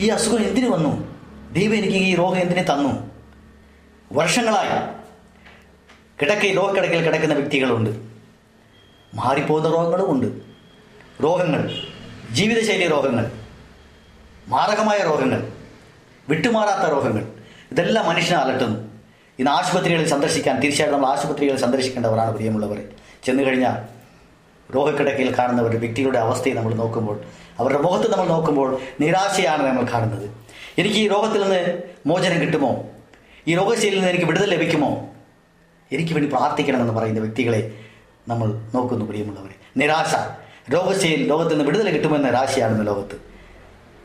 ഈ 0.00 0.08
അസുഖം 0.08 0.44
എന്തിനു 0.46 0.68
വന്നു? 0.68 1.16
ദൈവം 1.52 1.74
എനിക്ക് 1.74 1.96
ഈ 1.96 2.14
രോഗം 2.14 2.38
എന്തിനു 2.38 2.62
തന്നു? 2.62 3.10
വർഷങ്ങളായി 4.12 4.99
കിടക്കയിൽ 6.22 6.56
രോഗക്കിടക്കിൽ 6.56 7.04
കിടക്കുന്ന 7.04 7.34
വ്യക്തികളുണ്ട്. 7.34 7.90
മാറിപ്പോകുന്ന 9.14 9.68
രോഗങ്ങളും 9.68 10.10
ഉണ്ട് 10.10 10.26
രോഗങ്ങൾ 11.24 11.62
ജീവിതശൈലി 12.30 12.88
രോഗങ്ങൾ 12.88 13.30
മാരകമായ 14.48 14.98
രോഗങ്ങൾ 14.98 15.52
വിട്ടുമാറാത്ത 16.28 16.90
രോഗങ്ങൾ 16.90 17.24
ഇതെല്ലാം 17.72 18.06
മനുഷ്യനെ 18.06 18.40
അലട്ടുന്നു. 18.40 18.78
ഇന്ന് 19.38 19.50
ആശുപത്രികളിൽ 19.50 20.08
സന്ദർശിക്കാൻ 20.08 20.60
തീർച്ചയായിട്ടും 20.60 21.00
നമ്മൾ 21.00 21.16
ആശുപത്രികളിൽ 21.16 21.56
സന്ദർശിക്കേണ്ടവരാണ് 21.56 22.34
പ്രിയമുള്ളവർ 22.34 22.82
ചെന്നു 23.24 23.42
കഴിഞ്ഞാൽ 23.42 23.76
രോഗക്കിടക്കയിൽ 24.74 25.34
കാണുന്നവർ 25.38 25.76
വ്യക്തികളുടെ 25.76 26.18
അവസ്ഥയെ 26.18 26.54
നമ്മൾ 26.54 26.74
നോക്കുമ്പോൾ 26.74 27.20
അവരുടെ 27.58 27.78
മുഖത്ത് 27.78 28.12
നമ്മൾ 28.12 28.26
നോക്കുമ്പോൾ 28.26 28.80
നിരാശയാണ് 29.00 29.66
നമ്മൾ 29.66 29.86
കാണുന്നത്. 29.92 30.30
എനിക്ക് 30.78 30.96
ഈ 30.96 31.08
രോഗത്തിൽ 31.08 31.42
നിന്ന് 31.42 31.82
മോചനം 32.06 32.40
കിട്ടുമോ? 32.40 32.84
ഈ 33.48 33.56
രോഗശൈലിയിൽ 33.56 33.94
നിന്ന് 33.94 34.08
എനിക്ക് 34.08 34.26
വിടുതൽ 34.26 34.50
ലഭിക്കുമോ? 34.54 35.09
എനിക്ക് 35.92 36.14
വേണ്ടി 36.14 36.36
പ്രാർത്ഥിക്കണമെന്ന് 36.36 36.92
പറയുന്ന 36.92 37.20
വ്യക്തികളെ 37.20 37.84
നമ്മൾ 38.28 38.70
നോക്കുന്നു 38.74 39.04
പ്രിയമുള്ളവരെ. 39.04 39.54
നിരാശ. 39.76 40.14
രോഗശയിൽ 40.70 41.28
ലോകത്തിൽ 41.28 41.50
നിന്ന് 41.50 41.64
വിടുതൽ 41.64 41.90
കിട്ടുമെന്ന 41.90 42.30
രാശിയാണെന്ന് 42.30 42.86
ലോകത്ത്. 42.86 43.20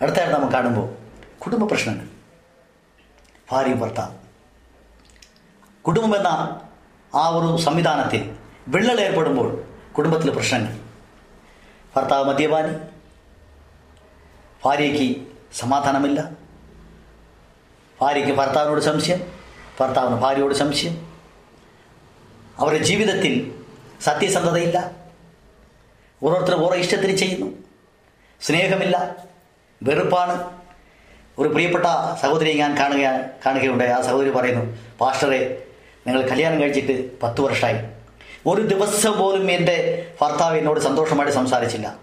അടുത്തായിട്ട് 0.01 0.33
നമ്മൾ 0.35 0.53
കാണുമ്പോൾ 0.53 0.93
കുടുംബ 1.39 1.63
പ്രശ്നങ്ങൾ. 1.63 2.07
ഭാര്യ 3.51 3.73
ഭർത്താവ്. 3.73 4.15
കുടുംബം 5.83 6.17
എന്ന 6.17 6.61
ആ 7.15 7.27
ഒരു 7.27 7.57
സംവിധാനത്തിൽ 7.57 8.35
വിള്ളൽ 8.67 9.01
ഏർപ്പെടുമ്പോൾ 9.01 9.63
കുടുംബത്തിലെ 9.97 10.31
പ്രശ്നങ്ങൾ. 10.31 10.77
ഭർത്താവ് 11.95 12.25
മദ്യപാനി. 12.25 12.73
ഭാര്യയ്ക്ക് 14.65 15.21
സമാധാനമില്ല. 15.53 16.31
ഭാര്യയ്ക്ക് 18.01 18.31
ഭർത്താവിനോട് 18.31 18.81
സംശയം. 18.81 19.21
ഭർത്താവിന് 19.79 20.15
ഭാര്യയോട് 20.15 20.53
സംശയം. 20.53 21.14
അവരുടെ 22.59 22.83
ജീവിതത്തിൽ 22.83 23.51
സത്യസന്ധതയില്ല. 24.01 24.91
ഓരോരുത്തർ 26.23 26.55
ഓരോ 26.55 26.75
ഇഷ്ടത്തിന് 26.75 27.17
ചെയ്യുന്നു. 27.17 27.53
സ്നേഹമില്ല. 28.41 29.15
വെറുപ്പാണ്. 29.83 30.61
ഒരു 31.39 31.49
പ്രിയപ്പെട്ട 31.49 31.85
സഹോദരിയെ 32.21 32.53
ഞാൻ 32.53 32.77
കാണുക 32.77 33.29
കാണുകയുണ്ടായി. 33.45 33.91
ആ 33.91 34.01
സഹോദരി 34.01 34.29
പറയുന്നു 34.29 34.77
പാസ്റ്ററെ 35.01 35.63
നിങ്ങൾ 36.07 36.29
കല്യാണം 36.29 36.61
കഴിച്ചിട്ട് 36.61 37.19
പത്ത് 37.19 37.41
വർഷമായി 37.41 37.75
ഒരു 38.47 38.61
ദിവസം 38.61 39.17
പോലും 39.17 39.51
എന്റെ 39.51 40.07
ഭർത്താവ് 40.21 40.57
എന്നോട് 40.57 40.79
സന്തോഷമായിട്ട് 40.79 41.35
സംസാരിച്ചില്ല. 41.35 41.95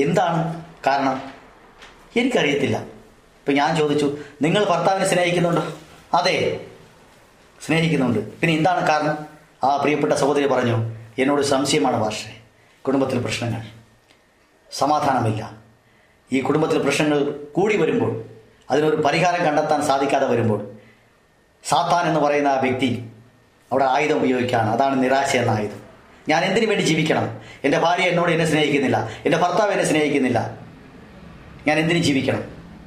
എന്താണ് 0.00 0.64
കാരണം? 0.86 1.32
എനിക്കറിയത്തില്ല. 2.16 2.78
ഇപ്പം 2.78 3.54
ഞാൻ 3.54 3.76
ചോദിച്ചു 3.76 4.18
നിങ്ങൾ 4.42 4.64
ഭർത്താവിനെ 4.64 5.08
സ്നേഹിക്കുന്നുണ്ടോ? 5.08 5.72
അതെ 6.14 6.60
സ്നേഹിക്കുന്നുണ്ട്. 7.66 8.32
പിന്നെ 8.40 8.56
എന്താണ് 8.56 8.86
കാരണം? 8.86 9.31
ആ 9.64 9.76
പ്രിയപ്പെട്ട 9.76 10.12
സഹോദരി 10.12 10.46
പറഞ്ഞു 10.46 10.94
എന്നോട് 11.18 11.42
സംശയമാണ് 11.42 11.96
ഭാഷ 11.96 12.14
കുടുംബത്തിൽ 12.86 13.18
പ്രശ്നങ്ങൾ. 13.18 13.62
സമാധാനമില്ല. 14.72 15.52
ഈ 16.32 16.40
കുടുംബത്തിൽ 16.40 16.82
പ്രശ്നങ്ങൾ 16.82 17.46
കൂടി 17.52 17.76
വരുമ്പോൾ 17.76 18.24
അതിനൊരു 18.70 18.96
പരിഹാരം 18.96 19.44
കണ്ടെത്താൻ 19.44 19.82
സാധിക്കാതെ 19.82 20.26
വരുമ്പോൾ 20.26 20.72
സാത്താൻ 21.68 22.08
എന്ന് 22.08 22.20
പറയുന്ന 22.20 22.48
ആ 22.48 22.60
വ്യക്തി 22.60 23.10
അവിടെ 23.72 23.84
ആയുധം 23.84 24.16
ഉപയോഗിക്കുകയാണ്. 24.16 24.70
അതാണ് 24.70 25.02
നിരാശ 25.02 25.36
എന്ന 25.36 25.50
ആയുധം. 25.50 25.80
ഞാൻ 26.28 26.44
എന്തിനു 26.44 26.66
വേണ്ടി 26.66 26.84
ജീവിക്കണം? 26.84 27.40
എന്റെ 27.64 27.78
ഭാര്യ 27.78 28.02
എന്നോട് 28.02 28.30
എന്നെ 28.30 28.46
സ്നേഹിക്കുന്നില്ല. 28.46 29.08
എന്റെ 29.24 29.38
ഭർത്താവ് 29.38 29.70
എന്നെ 29.70 29.84
സ്നേഹിക്കുന്നില്ല. 29.84 30.58
ഞാൻ 31.66 31.78
എന്തിനു 31.78 31.98
ജീവിക്കണം? 31.98 32.42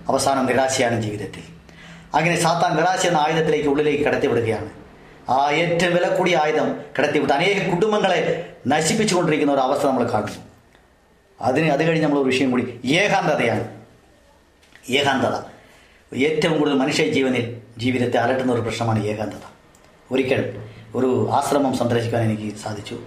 അവസാനം 0.10 0.46
നിരാശയാണ് 0.46 1.02
ജീവിതത്തിൽ. 1.02 1.44
അങ്ങനെ 2.14 2.42
സാത്താൻ 2.42 2.76
നിരാശ 2.76 3.06
എന്ന 3.06 3.18
ആയുധത്തിലേക്ക് 3.18 3.70
ഉള്ളിലേക്ക് 3.70 4.04
കടത്തിവിടുകയാണ്. 4.04 4.85
ആ 5.30 5.52
ഏറ്റവും 5.52 5.94
വില 5.94 6.18
കൂടിയ 6.18 6.38
ആയുധം 6.38 6.82
കിടത്തിവിട്ട് 6.98 7.34
അനേക 7.34 7.74
കുടുംബങ്ങളെ 7.74 8.54
നശിപ്പിച്ചുകൊണ്ടിരിക്കുന്ന 8.68 9.54
ഒരു 9.54 9.62
അവസ്ഥ 9.62 9.86
നമ്മൾ 9.86 10.12
കാണുന്നു. 10.12 10.40
അതിന് 11.42 11.72
അത് 11.72 11.84
കഴിഞ്ഞ് 11.84 12.04
നമ്മൾ 12.04 12.20
ഒരു 12.20 12.26
വിഷയം 12.26 12.52
കൂടി. 12.52 12.82
ഏകാന്തതയാണ്. 12.86 13.78
ഏകാന്തത. 14.90 15.42
ഏറ്റവും 16.16 16.58
കൂടുതൽ 16.58 16.74
മനുഷ്യ 16.74 17.10
ജീവനിൽ 17.10 17.62
ജീവിതത്തെ 17.78 18.18
അലട്ടുന്ന 18.18 18.54
ഒരു 18.54 18.62
പ്രശ്നമാണ് 18.62 19.06
ഏകാന്തത. 19.06 19.54
ഒരിക്കൽ 20.12 20.62
ഒരു 20.96 21.30
ആശ്രമം 21.32 21.78
സന്ദർശിക്കാൻ 21.78 22.24
എനിക്ക് 22.24 22.58
സാധിച്ചു. 22.58 23.00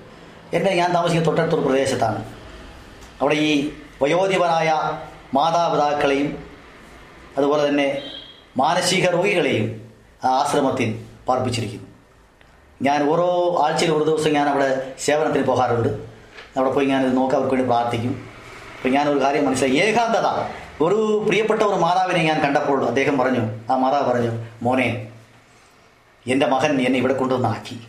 എന്റെ 0.52 0.70
ഞാൻ 0.70 0.92
താമസിക്കുന്ന 0.92 1.26
തൊട്ടടുത്തൊരു 1.26 1.60
പ്രദേശത്താണ്. 1.60 2.24
അവിടെ 3.20 3.34
ഈ 3.34 3.70
വയോധിപരായ 4.02 4.98
മാതാപിതാക്കളെയും 5.34 6.44
അതുപോലെ 7.38 7.68
തന്നെ 7.68 8.02
മാനസിക 8.56 9.10
രോഗികളെയും 9.10 9.92
ആ 10.24 10.28
ആശ്രമത്തിൽ 10.28 11.04
പാർപ്പിച്ചിരിക്കുന്നു. 11.28 11.87
ഞാൻ 12.82 13.10
ഓരോ 13.10 13.58
ആഴ്ചയിൽ 13.66 13.90
ഒരു 13.90 14.04
ദിവസം 14.04 14.30
ഞാൻ 14.30 14.48
അവിടെ 14.48 14.94
സേവനത്തിന് 14.98 15.44
പോകാറുണ്ട്. 15.44 15.88
അവിടെ 16.56 16.70
പോയി 16.70 16.86
ഞാൻ 16.86 17.06
ഇത് 17.06 17.16
നോക്കി 17.16 17.34
അവർക്ക് 17.34 17.54
വേണ്ടി 17.54 17.68
പ്രാർത്ഥിക്കും. 17.70 18.28
അപ്പോൾ 18.76 18.88
ഞാനൊരു 18.88 19.20
കാര്യം 19.20 19.46
മനസ്സിലായി. 19.46 19.76
ഏകാന്തത. 19.76 20.52
ഒരു 20.80 21.24
പ്രിയപ്പെട്ട 21.26 21.62
ഒരു 21.62 21.76
മാതാവിനെ 21.76 22.24
ഞാൻ 22.24 22.40
കണ്ടപ്പോൾ 22.40 22.86
അദ്ദേഹം 22.86 23.18
പറഞ്ഞു 23.18 23.72
ആ 23.72 23.76
മാതാവ് 23.76 24.12
പറഞ്ഞു 24.12 24.44
മോനെ 24.62 25.08
എന്റെ 26.26 26.46
മകൻ 26.46 26.80
എന്നെ 26.80 26.98
ഇവിടെ 26.98 27.14
കൊണ്ടുവന്നാക്കി. 27.14 27.80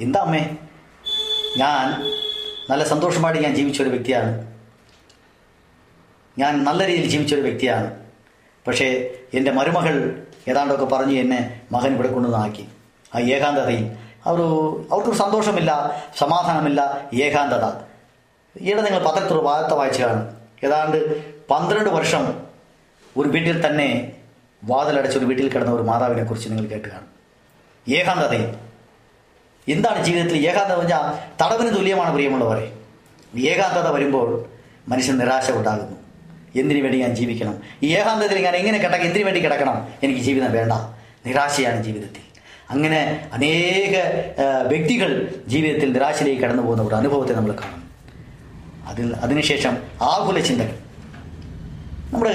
എന്താ 0.00 0.20
അമ്മേ? 0.20 0.50
ഞാൻ 1.58 2.10
നല്ല 2.70 2.84
സന്തോഷമായിട്ട് 2.84 3.42
ഞാൻ 3.42 3.54
ജീവിച്ചൊരു 3.54 3.88
വ്യക്തിയാണ്. 3.88 4.46
ഞാൻ 6.38 6.64
നല്ല 6.64 6.86
രീതിയിൽ 6.86 7.10
ജീവിച്ചൊരു 7.10 7.40
വ്യക്തിയാണ്. 7.40 7.94
പക്ഷേ 8.66 9.10
എന്റെ 9.34 9.50
മരുമകൾ 9.50 10.26
ഏതാണ്ടൊക്കെ 10.48 10.84
പറഞ്ഞ് 10.84 11.20
എന്നെ 11.20 11.60
മകൻ 11.72 11.94
ഇവിടെ 11.94 12.12
കൊണ്ടുവന്നാക്കി. 12.12 12.68
ആ 13.14 13.18
ഏകാന്തതയിൽ 13.18 14.05
അവർ 14.26 14.40
അവർക്കൊരു 14.92 15.16
സന്തോഷമില്ല 15.16 15.70
സമാധാനമില്ല 16.18 16.80
ഏകാന്തത. 17.14 17.64
ഈയിടെ 18.60 18.80
നിങ്ങൾ 18.80 19.00
പത്രത്തിൽ 19.08 19.36
വാർത്ത 19.36 19.74
കാണും 20.02 20.22
ഏതാണ്ട് 20.64 20.98
പന്ത്രണ്ട് 21.48 21.90
വർഷം 21.90 22.22
ഒരു 23.16 23.28
വീട്ടിൽ 23.28 23.66
തന്നെ 23.66 24.12
വാതിലടച്ച് 24.64 25.18
ഒരു 25.18 25.26
വീട്ടിൽ 25.26 25.48
കിടന്ന 25.52 25.72
ഒരു 25.72 25.82
മാതാവിനെ 25.82 26.24
കുറിച്ച് 26.24 26.48
നിങ്ങൾ 26.48 26.66
കേട്ട് 26.66 26.88
കാണും 26.88 27.10
ഏകാന്തതയിൽ. 27.92 28.54
എന്താണ് 29.68 30.04
ജീവിതത്തിൽ 30.04 30.36
ഏകാന്തത 30.48 30.76
പറഞ്ഞാൽ 30.76 31.04
തടവിന് 31.42 31.76
തുല്യമാണ് 31.76 32.12
പ്രിയമുള്ളവരെ. 32.12 32.66
ഏകാന്തത 33.38 33.88
വരുമ്പോൾ 33.88 34.44
മനുഷ്യൻ 34.88 35.18
നിരാശ 35.18 35.50
ഉണ്ടാകുന്നു 35.50 35.96
എന്തിനു 36.56 36.80
വേണ്ടി 36.82 36.98
ഞാൻ 36.98 37.14
ജീവിക്കണം? 37.14 37.54
ഈ 37.82 37.96
ഏകാന്തതയിൽ 37.96 38.42
ഞാൻ 38.42 38.56
എങ്ങനെ 38.56 38.78
കിടക്കണം 38.78 39.02
എന്തിനു 39.02 39.24
വേണ്ടി 39.24 39.40
കിടക്കണം? 39.44 39.88
എനിക്ക് 40.02 40.20
ജീവിതം 40.20 40.52
വേണ്ട. 40.52 40.72
നിരാശയാണ് 41.26 41.84
ജീവിതത്തിൽ. 41.84 42.25
അങ്ങനെ 42.70 43.28
അനേക 43.32 43.96
വ്യക്തികൾ 44.66 45.10
ജീവിതത്തിൽ 45.48 45.92
നിരാശയിലേക്ക് 45.92 46.42
കടന്നു 46.42 46.62
പോകുന്ന 46.62 46.82
ഒരു 46.82 46.94
അനുഭവത്തെ 46.94 47.32
നമ്മൾ 47.32 47.52
കാണും 47.52 47.82
അതിൽ 48.86 49.14
അതിനുശേഷം 49.14 49.76
ആകുല 50.02 50.40
ചിന്തകൾ. 50.40 50.74
നമ്മുടെ 52.12 52.32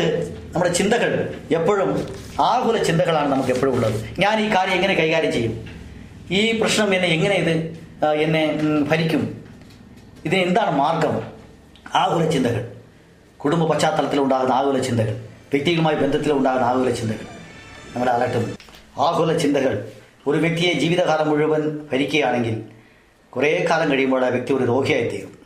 നമ്മുടെ 0.54 0.74
ചിന്തകൾ 0.74 1.34
എപ്പോഴും 1.52 2.08
ആകുല 2.40 2.84
ചിന്തകളാണ് 2.84 3.28
നമുക്ക് 3.32 3.50
എപ്പോഴും 3.50 3.74
ഉള്ളത്. 3.74 3.98
ഞാൻ 4.20 4.40
ഈ 4.46 4.56
കാര്യം 4.56 4.74
എങ്ങനെ 4.74 4.94
കൈകാര്യം 4.94 5.32
ചെയ്യും? 5.32 5.54
ഈ 6.32 6.62
പ്രശ്നം 6.62 6.96
എന്നെ 6.96 7.08
എങ്ങനെ 7.08 7.36
ഇത് 7.36 7.54
എന്നെ 8.24 8.44
ഭരിക്കും? 8.92 9.46
ഇതിന് 10.26 10.42
എന്താണ് 10.42 10.72
മാർഗം? 10.78 11.16
ആകുല 11.96 12.30
ചിന്തകൾ. 12.30 12.72
കുടുംബ 13.38 13.64
പശ്ചാത്തലത്തിൽ 13.66 14.20
ഉണ്ടാകുന്ന 14.20 14.54
ആകുല 14.54 14.82
ചിന്തകൾ. 14.82 15.16
വ്യക്തികളുമായി 15.54 15.96
ബന്ധത്തിലുണ്ടാകുന്ന 15.96 16.66
ആകുല 16.66 16.92
ചിന്തകൾ. 16.92 17.26
നമ്മളെ 17.94 18.12
അലട്ടും 18.12 18.46
ആകുല 19.00 19.38
ചിന്തകൾ. 19.38 19.74
ഒരു 20.28 20.38
വ്യക്തിയെ 20.38 20.74
ജീവിതകാലം 20.74 21.30
മുഴുവൻ 21.30 21.80
ഭരിക്കുകയാണെങ്കിൽ 21.92 22.64
കുറേ 23.30 23.68
കാലം 23.70 23.92
കഴിയുമ്പോൾ 23.92 24.26
ആ 24.26 24.28
വ്യക്തി 24.28 24.54
ഒരു 24.54 24.64
രോഗിയായിത്തീരും. 24.64 25.38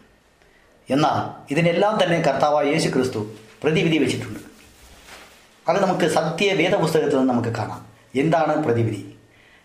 എന്നാൽ 0.90 1.54
ഇതിനെല്ലാം 1.54 2.04
തന്നെ 2.04 2.22
കർത്താവായ 2.22 2.66
യേശു 2.66 2.90
ക്രിസ്തു 2.90 3.28
പ്രതിവിധി 3.64 3.98
വെച്ചിട്ടുണ്ട്. 3.98 4.40
അത് 5.70 5.84
നമുക്ക് 5.84 6.06
സത്യ 6.06 6.54
വേദപുസ്തകത്തിൽ 6.54 7.18
നിന്ന് 7.18 7.34
നമുക്ക് 7.34 7.50
കാണാം. 7.50 7.86
എന്താണ് 8.16 8.64
പ്രതിവിധി? 8.64 9.16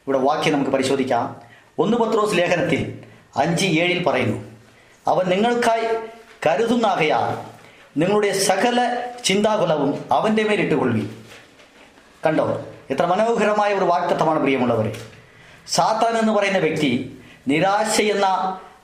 ഇവിടെ 0.07 0.19
വാക്യം 0.19 0.53
നമുക്ക് 0.53 0.71
പരിശോധിക്കാം. 0.71 1.37
ഒന്ന് 1.79 1.97
പത്രോസ് 1.97 2.35
ലേഖനത്തിൽ 2.35 2.99
അഞ്ച് 3.37 3.67
ഏഴിൽ 3.67 4.03
പറയുന്നു 4.03 4.45
അവൻ 5.07 5.27
നിങ്ങൾക്കായി 5.27 5.87
കരുതുന്നാകയാൽ 6.47 7.51
നിങ്ങളുടെ 7.99 8.33
സകല 8.33 9.07
ചിന്താകുലവും 9.25 10.05
അവന്റെ 10.13 10.43
മേലിട്ടുകൊള്ളി 10.43 11.11
കണ്ടോ? 12.27 12.70
എത്ര 12.91 13.07
മനോഹരമായ 13.07 13.75
ഒരു 13.75 13.85
വാക്തത്വമാണ് 13.85 14.41
പ്രിയമുള്ളവരെ. 14.41 14.93
സാത്താൻ 15.69 16.19
എന്ന് 16.19 16.33
പറയുന്ന 16.33 16.59
വ്യക്തി 16.59 17.19
നിരാശ 17.49 18.01
എന്ന 18.01 18.25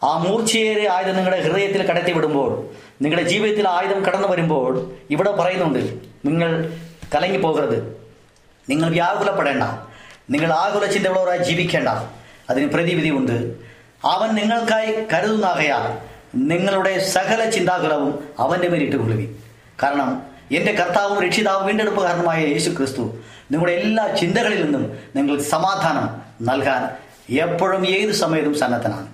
ആ 0.05 0.19
മൂർച്ചയേറെ 0.19 0.89
ആയുധം 0.89 1.17
നിങ്ങളുടെ 1.17 1.43
ഹൃദയത്തിൽ 1.43 1.87
കടത്തി 1.87 2.13
വിടുമ്പോൾ 2.13 2.69
നിങ്ങളുടെ 3.03 3.29
ജീവിതത്തിൽ 3.29 3.69
ആയുധം 3.69 4.05
കടന്നു 4.05 4.29
വരുമ്പോൾ 4.29 4.93
ഇവിടെ 5.11 5.31
പറയുന്നുണ്ട് 5.31 5.79
നിങ്ങൾ 6.25 6.73
കലങ്ങി 7.15 7.39
പോകരുത്. 7.39 8.09
നിങ്ങൾ 8.69 8.91
വ്യാകുലപ്പെടേണ്ട. 8.91 9.63
നിങ്ങൾ 10.31 10.53
ആകുല 10.53 10.87
ചിന്തകളോടായി 10.87 11.39
ജീവിക്കേണ്ട. 11.39 11.89
അതിന് 12.51 12.71
പ്രതിവിധി 12.71 13.11
ഉണ്ട്. 13.11 13.55
അവൻ 14.05 14.35
നിങ്ങൾക്കായി 14.35 14.93
കരുതുന്നാകയാൽ 15.13 15.99
നിങ്ങളുടെ 16.35 16.99
സകല 16.99 17.51
ചിന്താകുലവും 17.51 18.29
അവന്റെ 18.39 18.69
മേലിട്ട് 18.69 18.97
കൊള്ളുവി 18.97 19.37
കാരണം 19.83 20.36
എന്റെ 20.53 20.73
കർത്താവും 20.73 21.23
രക്ഷിതാവും 21.23 21.67
വീണ്ടെടുപ്പുകാരനുമായ 21.67 22.45
യേശു 22.45 22.71
ക്രിസ്തു 22.71 23.01
നിങ്ങളുടെ 23.51 23.73
എല്ലാ 23.73 24.07
ചിന്തകളിൽ 24.07 24.65
നിന്നും 24.65 24.99
നിങ്ങൾക്ക് 25.17 25.43
സമാധാനം 25.43 26.23
നൽകാൻ 26.47 27.07
എപ്പോഴും 27.37 27.87
ഏത് 27.87 28.11
സമയത്തും 28.11 28.59
സന്നദ്ധനാണ്. 28.59 29.07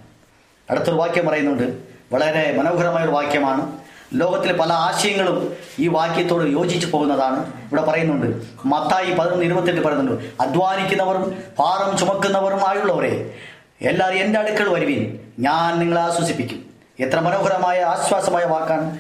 അടുത്തൊരു 0.71 0.97
വാക്യം 0.97 1.27
പറയുന്നുണ്ട്. 1.27 1.77
വളരെ 2.13 2.57
മനോഹരമായ 2.59 3.05
ഒരു 3.05 3.11
വാക്യമാണ്. 3.11 3.73
ലോകത്തിലെ 4.15 4.53
പല 4.53 4.73
ആശയങ്ങളും 4.73 5.57
ഈ 5.79 5.89
വാക്യത്തോട് 5.89 6.45
യോജിച്ചു 6.45 6.87
പോകുന്നതാണ്. 6.87 7.47
ഇവിടെ 7.63 7.83
പറയുന്നുണ്ട്. 7.83 8.43
മത്തായി 8.67 9.13
പതിനൊന്ന് 9.13 9.45
ഇരുപത്തെട്ട് 9.45 9.81
പറയുന്നുണ്ട്. 9.81 10.43
അധ്വാനിക്കുന്നവരും 10.43 11.43
ഭാരം 11.59 11.99
ചുമക്കുന്നവരും 11.99 12.69
ആയുള്ളവരെ 12.69 13.35
എല്ലാവരും 13.83 14.19
എന്റെ 14.19 14.39
അടുക്കൾ 14.39 14.69
വരുവിൻ. 14.69 15.19
ഞാൻ 15.39 15.79
നിങ്ങളെ 15.79 16.01
ആശ്വസിപ്പിക്കും. 16.01 16.67
എത്ര 17.01 17.21
മനോഹരമായ 17.21 17.83
ആശ്വാസമായ 17.83 18.45
വാക്കാണ്. 18.45 18.99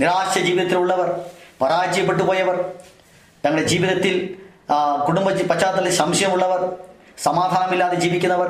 നിരാശ 0.00 0.38
ജീവിതത്തിലുള്ളവർ 0.38 1.20
പരാജയപ്പെട്ടു 1.62 2.22
പോയവർ 2.22 2.56
തങ്ങളുടെ 3.44 3.64
ജീവിതത്തിൽ 3.68 4.14
കുടുംബ 5.06 5.28
പശ്ചാത്തലത്തിൽ 5.42 5.94
സംശയമുള്ളവർ 5.96 6.60
സമാധാനമില്ലാതെ 7.18 7.96
ജീവിക്കുന്നവർ 7.96 8.48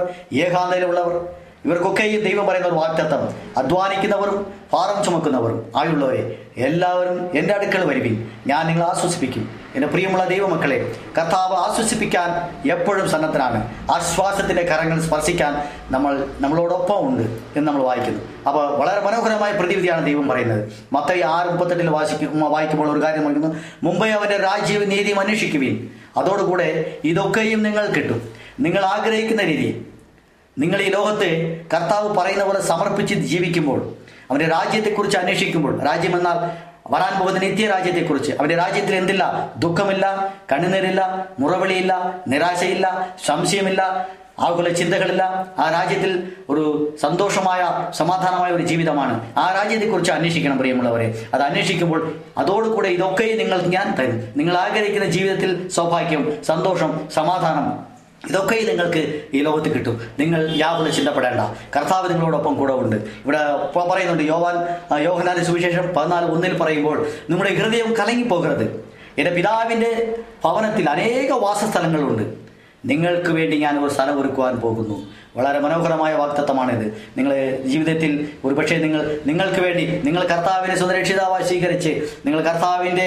ഏകാന്തതയിലുള്ളവർ 1.66 1.82
ഇവർക്കൊക്കെയും 1.82 2.22
ദൈവം 2.22 2.46
പറയുന്ന 2.46 2.68
ഒരു 2.68 2.74
വാക്തത്വം. 2.74 3.34
അധ്വാനിക്കുന്നവരും 3.56 4.54
ഭാരം 4.72 5.04
ചുമക്കുന്നവരും 5.04 5.72
ആയുള്ളവരെ 5.76 6.42
എല്ലാവരും 6.56 7.38
എന്റെ 7.38 7.54
അടുക്കൽ 7.54 7.84
വരുവിൻ. 7.84 8.30
ഞാൻ 8.46 8.66
നിങ്ങളെ 8.66 8.90
ആശ്വസിപ്പിക്കും. 8.90 9.48
എന്റെ 9.74 9.88
പ്രിയമുള്ള 9.88 10.28
ദൈവമക്കളെ 10.28 10.92
കർത്താവ് 11.18 11.54
ആശ്വസിപ്പിക്കാൻ 11.56 12.28
എപ്പോഴും 12.72 13.10
സന്നദ്ധനാണ്. 13.10 13.74
ആശ്വാസത്തിന്റെ 13.92 14.62
കരങ്ങൾ 14.62 15.00
സ്പർശിക്കാൻ 15.00 15.68
നമ്മൾ 15.90 16.28
നമ്മളോടൊപ്പം 16.40 17.08
ഉണ്ട് 17.08 17.22
എന്ന് 17.56 17.68
നമ്മൾ 17.68 17.82
വായിക്കുന്നു. 17.82 18.20
അപ്പോൾ 18.46 18.76
വളരെ 18.76 19.00
മനോഹരമായ 19.00 19.52
പ്രതിവിധിയാണ് 19.52 20.06
ദൈവം 20.06 20.28
പറയുന്നത്. 20.28 20.72
മത്തയി 20.92 21.20
ആറ് 21.20 21.48
മുപ്പത്തെട്ടിൽ 21.48 21.90
വാസിക്കും 21.90 22.40
വായിക്കുമ്പോൾ 22.40 22.92
ഒരു 22.92 23.04
കാര്യം 23.04 23.24
പറയുന്നു. 23.24 23.56
മുമ്പേ 23.82 24.10
അവന്റെ 24.10 24.36
രാജ്യവും 24.36 24.88
നീതിയും 24.88 25.20
അന്വേഷിക്കുവിൻ. 25.20 25.88
അതോടുകൂടെ 26.16 26.98
ഇതൊക്കെയും 27.04 27.62
നിങ്ങൾ 27.62 27.86
കിട്ടും. 27.86 28.28
നിങ്ങൾ 28.60 28.84
ആഗ്രഹിക്കുന്ന 28.84 29.42
രീതി 29.42 29.91
നിങ്ങൾ 30.58 30.80
ഈ 30.82 30.88
ലോകത്തെ 30.88 31.60
കർത്താവ് 31.74 32.14
പറയുന്ന 32.14 32.44
പോലെ 32.44 32.60
സമർപ്പിച്ച് 32.60 33.14
ജീവിക്കുമ്പോൾ 33.14 33.92
അവന്റെ 34.30 34.48
രാജ്യത്തെക്കുറിച്ച് 34.48 35.18
അന്വേഷിക്കുമ്പോൾ 35.18 35.82
രാജ്യം 35.82 36.16
എന്നാൽ 36.16 36.38
വരാൻ 36.94 37.20
പോകുന്ന 37.20 37.40
നിത്യരാജ്യത്തെക്കുറിച്ച് 37.40 38.32
അവന്റെ 38.32 38.56
രാജ്യത്തിൽ 38.56 38.94
എന്തില്ല? 38.94 39.52
ദുഃഖമില്ല 39.58 40.34
കണ്ണുനീരില്ല 40.52 41.28
മുറവിളിയില്ല 41.38 42.22
നിരാശയില്ല 42.28 43.14
സംശയമില്ല 43.26 44.08
ആകുല 44.40 44.68
ചിന്തകളില്ല. 44.68 45.52
ആ 45.58 45.70
രാജ്യത്തിൽ 45.70 46.32
ഒരു 46.48 46.96
സന്തോഷമായ 47.00 47.90
സമാധാനമായ 47.90 48.50
ഒരു 48.50 48.62
ജീവിതമാണ്. 48.62 49.32
ആ 49.38 49.52
രാജ്യത്തെക്കുറിച്ച് 49.52 50.12
അന്വേഷിക്കണം 50.12 50.58
പ്രിയമുള്ളവരെ. 50.58 51.28
അത് 51.34 51.42
അന്വേഷിക്കുമ്പോൾ 51.42 52.14
അതോടുകൂടെ 52.38 52.88
ഇതൊക്കെ 52.88 53.34
നിങ്ങൾ 53.36 53.62
ഞാൻ 53.62 53.94
തരും. 53.98 54.28
നിങ്ങൾ 54.36 54.58
ആഗ്രഹിക്കുന്ന 54.58 55.06
ജീവിതത്തിൽ 55.06 55.68
സൗഭാഗ്യം 55.68 56.44
സന്തോഷം 56.44 57.00
സമാധാനം 57.14 57.91
ഇതൊക്കെ 58.28 58.54
നിങ്ങൾക്ക് 58.54 59.24
ഈ 59.34 59.42
ലോകത്ത് 59.42 59.74
കിട്ടും. 59.74 60.00
നിങ്ങൾ 60.18 60.56
യാതൊന്ന് 60.56 60.92
ചിന്തപ്പെടേണ്ട. 60.92 61.40
കർത്താവ് 61.76 62.10
നിങ്ങളോടൊപ്പം 62.10 62.54
കൂടെ 62.54 62.72
ഉണ്ട്. 62.72 62.96
ഇവിടെ 62.96 63.38
പറയുന്നുണ്ട് 63.76 64.22
യോവാൻ 64.22 64.56
യോഹനാന്റെ 65.02 65.44
സുവിശേഷം 65.44 65.94
പതിനാല് 65.96 66.26
ഒന്നിൽ 66.26 66.58
പറയുമ്പോൾ 66.58 67.06
നമ്മുടെ 67.30 67.54
ഹൃദയം 67.54 67.96
കലങ്ങിപ്പോകരുത്. 67.96 68.84
എന്റെ 69.18 69.30
പിതാവിന്റെ 69.30 70.18
ഭവനത്തിൽ 70.44 70.90
അനേക 70.90 71.32
വാസസ്ഥലങ്ങളുണ്ട്. 71.32 72.34
നിങ്ങൾക്ക് 72.84 73.30
വേണ്ടി 73.30 73.56
ഞാൻ 73.56 73.84
ഒരു 73.84 73.92
സ്ഥലം 73.92 74.20
ഒരുക്കുവാൻ 74.20 74.56
പോകുന്നു. 74.56 75.06
വളരെ 75.36 75.58
മനോഹരമായ 75.58 76.12
വാക്തത്വമാണിത് 76.14 76.86
നിങ്ങൾ 77.16 77.32
ജീവിതത്തിൽ 77.64 78.12
ഒരുപക്ഷെ 78.44 78.76
നിങ്ങൾ 78.76 79.00
നിങ്ങൾക്ക് 79.26 79.60
വേണ്ടി 79.66 79.84
നിങ്ങൾ 80.06 80.22
കർത്താവിനെ 80.32 80.74
സ്വന്തരക്ഷിതാവായി 80.76 81.44
സ്വീകരിച്ച് 81.50 81.92
നിങ്ങൾ 82.26 82.40
കർത്താവിന്റെ 82.48 83.06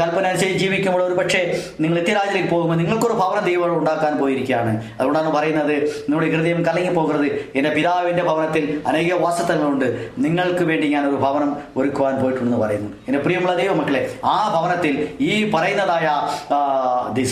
കൽപ്പന 0.00 0.24
അനുസരിച്ച് 0.32 0.58
ജീവിക്കുമ്പോൾ 0.58 1.02
ഒരുപക്ഷെ 1.02 1.42
നിങ്ങൾ 1.80 1.96
നിത്യരാജ്യത്തിലേക്ക് 1.98 2.50
പോകുമ്പോൾ 2.54 2.76
നിങ്ങൾക്കൊരു 2.76 3.16
ഭവനം 3.22 3.44
ദൈവം 3.44 3.78
ഉണ്ടാക്കാൻ 3.78 4.18
പോയിരിക്കുകയാണ്. 4.18 4.72
അതുകൊണ്ടാണ് 4.98 5.30
പറയുന്നത് 5.36 5.74
നിങ്ങളുടെ 6.08 6.30
ഹൃദയം 6.34 6.60
കലങ്ങി 6.68 6.92
പോകരുത് 6.98 7.28
എന്റെ 7.58 7.70
പിതാവിന്റെ 7.70 8.22
ഭവനത്തിൽ 8.22 8.82
അനേക 8.86 9.12
വാസത്തങ്ങളുണ്ട് 9.24 9.88
നിങ്ങൾക്ക് 10.18 10.64
വേണ്ടി 10.64 10.88
ഞാൻ 10.94 11.06
ഒരു 11.10 11.18
ഭവനം 11.24 11.50
ഒരുക്കുവാൻ 11.76 12.14
പോയിട്ടുണ്ടെന്ന് 12.22 12.60
പറയുന്നു. 12.64 12.90
എന്റെ 13.08 13.22
പ്രിയമുള്ള 13.24 13.54
ദൈവമക്കളെ 13.62 14.02
ആ 14.34 14.36
ഭവനത്തിൽ 14.56 14.94
ഈ 15.20 15.32
പറയുന്നതായ 15.56 16.06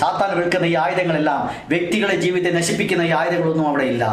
സാത്താൻ 0.01 0.31
വിൽക്കുന്ന 0.39 0.67
ഈ 0.73 0.75
ആയുധങ്ങളെല്ലാം 0.85 1.41
വ്യക്തികളെ 1.69 2.17
ജീവിതത്തെ 2.25 2.53
നശിപ്പിക്കുന്ന 2.59 3.03
ഈ 3.03 3.15
ആയുധങ്ങളൊന്നും 3.21 3.69
അവിടെ 3.69 3.85
ഇല്ല. 3.85 4.05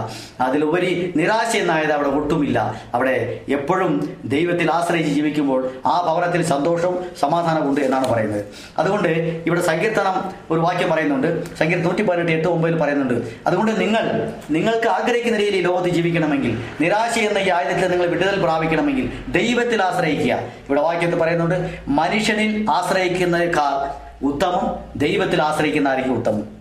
അതിലുപരി 0.42 1.14
നിരാശ 1.16 1.56
എന്നായത് 1.56 1.92
അവിടെ 1.92 2.08
ഒട്ടുമില്ല. 2.08 2.82
അവിടെ 2.94 3.40
എപ്പോഴും 3.50 4.18
ദൈവത്തിൽ 4.26 4.72
ആശ്രയിച്ച് 4.72 5.14
ജീവിക്കുമ്പോൾ 5.14 5.70
ആ 5.86 6.02
ഭവനത്തിൽ 6.08 6.44
സന്തോഷവും 6.44 7.06
സമാധാനമുണ്ട് 7.20 7.82
എന്നാണ് 7.82 8.08
പറയുന്നത്. 8.08 8.46
അതുകൊണ്ട് 8.78 9.10
ഇവിടെ 9.48 9.62
സങ്കീർത്തനം 9.62 10.32
ഒരു 10.52 10.60
വാക്യം 10.60 10.90
പറയുന്നുണ്ട്. 10.90 11.46
സങ്കീർത്തനം 11.58 11.88
നൂറ്റി 11.88 12.04
പതിനെട്ട് 12.04 12.32
എട്ട് 12.32 12.48
ഒമ്പതിൽ 12.48 12.78
പറയുന്നുണ്ട്. 12.78 13.28
അതുകൊണ്ട് 13.48 13.82
നിങ്ങൾ 13.82 14.34
നിങ്ങൾക്ക് 14.50 14.88
ആഗ്രഹിക്കുന്ന 14.88 15.38
രീതിയിൽ 15.38 15.64
ലോകത്ത് 15.64 15.90
ജീവിക്കണമെങ്കിൽ 15.90 16.58
നിരാശ 16.82 17.20
എന്ന 17.20 17.40
ഈ 17.40 17.50
ആയുധത്തിൽ 17.50 17.88
നിങ്ങൾ 17.88 18.08
വിടുതൽ 18.08 18.42
പ്രാപിക്കണമെങ്കിൽ 18.42 19.10
ദൈവത്തിൽ 19.28 19.84
ആശ്രയിക്കുക. 19.84 20.34
ഇവിടെ 20.34 20.82
വാക്യത്തിൽ 20.82 21.20
പറയുന്നുണ്ട് 21.20 21.80
മനുഷ്യനിൽ 21.88 22.66
ആശ്രയിക്കുന്നതിനേക്കാൾ 22.70 24.08
ഉത്തമം 24.26 24.76
ദൈവത്തിൽ 24.96 25.42
ആശ്രയിക്കുന്നതായിരിക്കും 25.42 26.18
ഉത്തമം. 26.18 26.57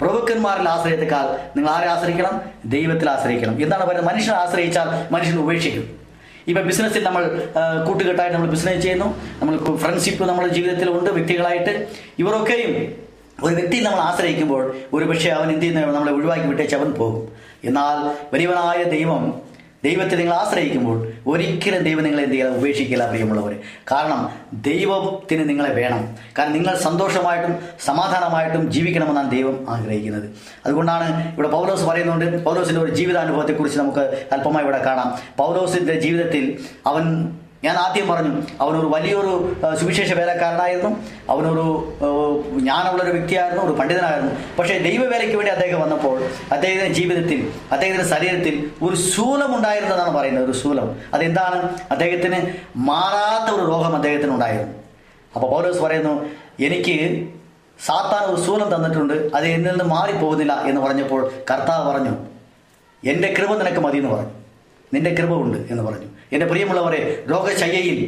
പ്രഭുക്കന്മാരിൽ 0.00 0.68
ആശ്രയത്തെക്കാൾ 0.68 1.26
നിങ്ങൾ 1.56 1.70
ആരെ 1.70 1.88
ആശ്രയിക്കണം? 1.88 2.40
ദൈവത്തിൽ 2.64 3.10
ആശ്രയിക്കണം. 3.10 3.62
എന്താണ് 3.62 3.86
പറയുന്നത്? 3.86 4.14
മനുഷ്യനെ 4.14 4.36
ആശ്രയിച്ചാൽ 4.36 5.14
മനുഷ്യൻ 5.14 5.38
ഉപേക്ഷിക്കും. 5.38 6.00
ഇപ്പം 6.46 6.66
ബിസിനസ്സിൽ 6.66 7.04
നമ്മൾ 7.04 7.48
കൂട്ടുകെട്ടായിട്ട് 7.86 8.36
നമ്മൾ 8.36 8.50
ബിസിനസ് 8.50 8.82
ചെയ്യുന്നു. 8.82 9.20
നമ്മൾ 9.40 9.76
ഫ്രണ്ട്ഷിപ്പ് 9.76 10.24
നമ്മുടെ 10.24 10.48
ജീവിതത്തിലുണ്ട് 10.48 11.10
വ്യക്തികളായിട്ട്. 11.10 11.88
ഇവരൊക്കെയും 12.18 12.94
ഒരു 13.42 13.54
വ്യക്തിയെ 13.54 13.82
നമ്മൾ 13.82 14.00
ആശ്രയിക്കുമ്പോൾ 14.00 14.76
ഒരു 14.92 15.04
പക്ഷേ 15.04 15.30
അവൻ 15.30 15.48
എന്ത് 15.48 15.60
ചെയ്യുന്ന? 15.60 15.86
നമ്മളെ 15.86 16.12
ഒഴിവാക്കി 16.12 16.46
വിട്ടേച്ച് 16.46 16.76
അവൻ 16.76 16.92
പോകും. 16.92 17.28
എന്നാൽ 17.64 18.16
വലിയവനായ 18.32 18.82
ദൈവം 18.84 19.49
ദൈവത്തെ 19.84 20.14
നിങ്ങൾ 20.16 20.34
ആശ്രയിക്കുമ്പോൾ 20.34 20.96
ഒരിക്കലും 21.26 21.82
ദൈവം 21.82 22.02
നിങ്ങളെ 22.02 22.22
എന്ത് 22.22 22.34
ചെയ്യാതെ 22.34 22.56
ഉപേക്ഷിക്കില്ല 22.56 23.08
പ്രിയമുള്ളവർ 23.08 23.52
കാരണം 23.92 24.20
ദൈവത്തിന് 24.52 25.48
നിങ്ങളെ 25.48 25.72
വേണം. 25.72 26.02
കാരണം 26.38 26.52
നിങ്ങൾ 26.52 26.74
സന്തോഷമായിട്ടും 26.76 27.56
സമാധാനമായിട്ടും 27.84 28.70
ജീവിക്കണമെന്നാണ് 28.70 29.30
ദൈവം 29.30 29.70
ആഗ്രഹിക്കുന്നത്. 29.70 30.30
അതുകൊണ്ടാണ് 30.66 31.32
ഇവിടെ 31.32 31.48
പൗലോസ് 31.48 31.84
പറയുന്നുണ്ട് 31.84 32.44
പൗലോസിന്റെ 32.44 32.80
ഒരു 32.80 32.94
ജീവിതാനുഭവത്തെക്കുറിച്ച് 32.94 33.78
നമുക്ക് 33.78 34.04
അല്പമായി 34.32 34.64
ഇവിടെ 34.64 34.82
കാണാം. 34.84 35.18
പൗലോസിന്റെ 35.36 36.00
ജീവിതത്തിൽ 36.00 36.44
അവൻ 36.86 37.06
ഞാൻ 37.64 37.76
ആദ്യം 37.76 38.08
പറഞ്ഞു 38.08 38.42
അവനൊരു 38.60 38.86
വലിയൊരു 38.86 39.56
സുവിശേഷ 39.80 40.12
വേലക്കാരനായിരുന്നു. 40.12 40.90
അവനൊരു 41.28 41.94
ഞാനുള്ളൊരു 42.62 43.10
വ്യക്തിയായിരുന്നു 43.10 43.64
ഒരു 43.64 43.72
പണ്ഡിതനായിരുന്നു. 43.72 44.56
പക്ഷേ 44.58 44.78
ദൈവവേലയ്ക്ക് 44.78 45.36
വേണ്ടി 45.36 45.52
അദ്ദേഹം 45.52 45.80
വന്നപ്പോൾ 45.80 46.22
അദ്ദേഹത്തിന്റെ 46.52 46.94
ജീവിതത്തിൽ 46.94 47.52
അദ്ദേഹത്തിന്റെ 47.72 48.16
ശരീരത്തിൽ 48.16 48.70
ഒരു 48.82 48.96
ശൂലം 48.96 49.56
ഉണ്ടായിരുന്നതാണ് 49.56 50.10
പറയുന്നത് 50.10 50.44
ഒരു 50.44 50.52
ശൂലം. 50.52 50.96
അതെന്താണ്? 51.14 51.78
അദ്ദേഹത്തിന് 51.90 52.52
മാറാത്ത 52.76 53.54
ഒരു 53.54 53.70
രോഗം 53.70 53.96
അദ്ദേഹത്തിന് 53.96 54.32
ഉണ്ടായിരുന്നു. 54.34 54.74
അപ്പോൾ 55.34 55.50
പൗലോസ് 55.52 55.78
പറയുന്നു 55.78 56.26
എനിക്ക് 56.60 57.28
സാത്താൻ 57.86 58.34
ഒരു 58.34 58.46
ശൂലം 58.46 58.74
തന്നിട്ടുണ്ട് 58.74 59.14
അത് 59.34 59.46
എന്നിൽ 59.46 59.70
നിന്ന് 59.70 59.84
മാറിപ്പോകുന്നില്ല 59.84 60.62
എന്ന് 60.66 60.80
പറഞ്ഞപ്പോൾ 60.80 61.32
കർത്താവ് 61.50 61.92
പറഞ്ഞു 61.92 62.16
എന്റെ 63.10 63.34
കൃപ 63.38 63.62
നിനക്ക് 63.62 63.80
മതി 63.80 63.96
എന്ന് 63.96 64.10
പറഞ്ഞു. 64.10 64.30
നിന്റെ 64.94 65.14
കൃപ 65.14 65.34
ഉണ്ട് 65.34 65.58
എന്ന് 65.70 65.82
പറഞ്ഞു. 65.82 66.19
എന്റെ 66.32 66.46
പ്രിയമുള്ളവരെ 66.46 67.00
രോഗശയ്യയിൽ 67.30 67.98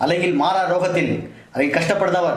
അല്ലെങ്കിൽ 0.00 0.30
മാറാ 0.34 0.62
രോഗത്തിൽ 0.70 1.06
അല്ലെങ്കിൽ 1.54 1.74
കഷ്ടപ്പെടുന്നവർ 1.76 2.36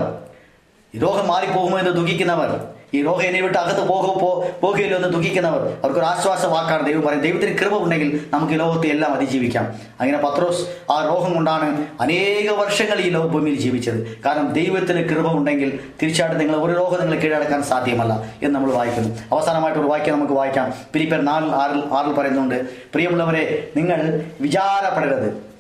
ഈ 0.94 1.00
രോഗം 1.00 1.28
മാറിപ്പോകുമോ 1.28 1.76
എന്ന് 1.80 1.92
ദുഃഖിക്കുന്നവർ 1.92 2.52
ഈ 2.94 3.00
എന്നെ 3.02 3.42
വിട്ട് 3.42 3.58
അകത്ത് 3.58 3.88
പോകുമോ 3.88 4.14
പോ 4.14 4.46
പോകുകയില്ലോ 4.62 4.98
എന്ന് 4.98 5.10
ദുഃഖിക്കുന്നവർ 5.10 5.62
അവർക്കൊരു 5.84 6.06
ആശ്വാസ 6.06 6.46
വാക്കാണ് 6.46 6.86
ദൈവം 6.88 7.02
പറയും 7.02 7.22
ദൈവത്തിന് 7.22 7.58
കൃപ 7.58 7.78
ഉണ്ടെങ്കിൽ 7.78 8.26
നമുക്ക് 8.34 8.54
ഈ 8.54 8.58
ലോകത്തെ 8.58 8.88
എല്ലാം 8.88 9.14
അതിജീവിക്കാം. 9.14 9.76
അങ്ങനെ 10.00 10.18
പത്രോസ് 10.18 10.92
ആ 10.92 11.04
രോഗം 11.06 11.34
കൊണ്ടാണ് 11.34 11.88
അനേക 12.02 12.50
വർഷങ്ങൾ 12.52 13.00
ഈ 13.00 13.10
ലോകഭൂമിയിൽ 13.10 13.56
ജീവിച്ചത്. 13.60 14.18
കാരണം 14.26 14.54
ദൈവത്തിന് 14.54 15.10
കൃപ 15.10 15.32
ഉണ്ടെങ്കിൽ 15.32 15.80
തീർച്ചയായിട്ടും 16.02 16.40
നിങ്ങൾ 16.40 16.60
ഒരു 16.60 16.74
രോഗം 16.80 17.02
നിങ്ങൾ 17.02 17.20
കീഴടക്കാൻ 17.20 17.64
സാധ്യമല്ല 17.64 18.14
എന്ന് 18.44 18.56
നമ്മൾ 18.56 18.72
വായിക്കുന്നു. 18.72 19.10
അവസാനമായിട്ട് 19.32 19.80
ഒരു 19.80 19.88
വാക്യം 19.88 20.16
നമുക്ക് 20.16 20.34
വായിക്കാം. 20.34 20.74
പിരിപ്പർ 20.94 21.26
നാലിൽ 21.26 21.52
ആറിൽ 21.56 21.84
ആറിൽ 21.92 22.14
പറയുന്നുണ്ട് 22.14 22.58
പ്രിയമുള്ളവരെ 22.94 23.72
നിങ്ങൾ 23.76 24.24
വിചാരപ്പെടരുത്. 24.42 25.54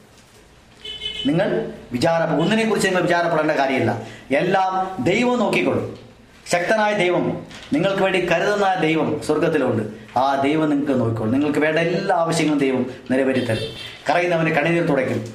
നിങ്ങൾ 1.27 1.71
വിചാര 1.91 2.21
ഒന്നിനെ 2.41 2.65
കുറിച്ച് 2.65 2.87
നിങ്ങൾ 2.87 3.01
വിചാരപ്പെടേണ്ട 3.01 3.51
കാര്യമില്ല. 3.51 4.01
എല്ലാം 4.31 5.03
ദൈവം 5.03 5.39
നോക്കിക്കൊള്ളും. 5.39 6.03
ശക്തനായ 6.51 6.93
ദൈവം 6.93 7.47
നിങ്ങൾക്ക് 7.73 8.03
വേണ്ടി 8.03 8.25
കരുതുന്ന 8.25 8.73
ദൈവം 8.73 9.21
സ്വർഗത്തിലുണ്ട് 9.23 9.83
ആ 10.19 10.41
ദൈവം 10.41 10.69
നിങ്ങൾക്ക് 10.69 10.99
നോക്കിക്കോളും. 10.99 11.33
നിങ്ങൾക്ക് 11.33 11.59
വേണ്ട 11.59 11.79
എല്ലാ 11.79 12.15
ആവശ്യങ്ങളും 12.15 12.59
ദൈവം 12.59 12.85
നിറവേറ്റിത്തരും. 13.11 13.63
കറയുന്നവന് 14.09 14.49
കണ്ണീർ 14.49 14.83
തുടയ്ക്കും. 14.83 15.33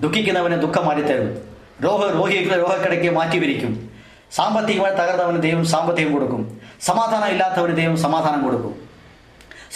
ദുഃഖിക്കുന്നവനെ 0.00 0.56
ദുഃഖം 0.56 0.86
മാറ്റിത്തരും. 0.86 1.50
രോഗ 1.84 2.14
രോഗികളെ 2.14 2.56
രോഗക്കിടയ്ക്ക് 2.56 3.10
മാറ്റിവിരിക്കും 3.10 3.90
സാമ്പത്തികമായി 4.32 4.94
തകർന്നവന് 4.94 5.42
ദൈവം 5.42 5.64
സാമ്പത്തികം 5.64 6.12
കൊടുക്കും. 6.12 6.60
സമാധാനം 6.80 7.28
ഇല്ലാത്തവന് 7.28 7.76
ദൈവം 7.76 7.96
സമാധാനം 7.96 8.44
കൊടുക്കും. 8.44 8.74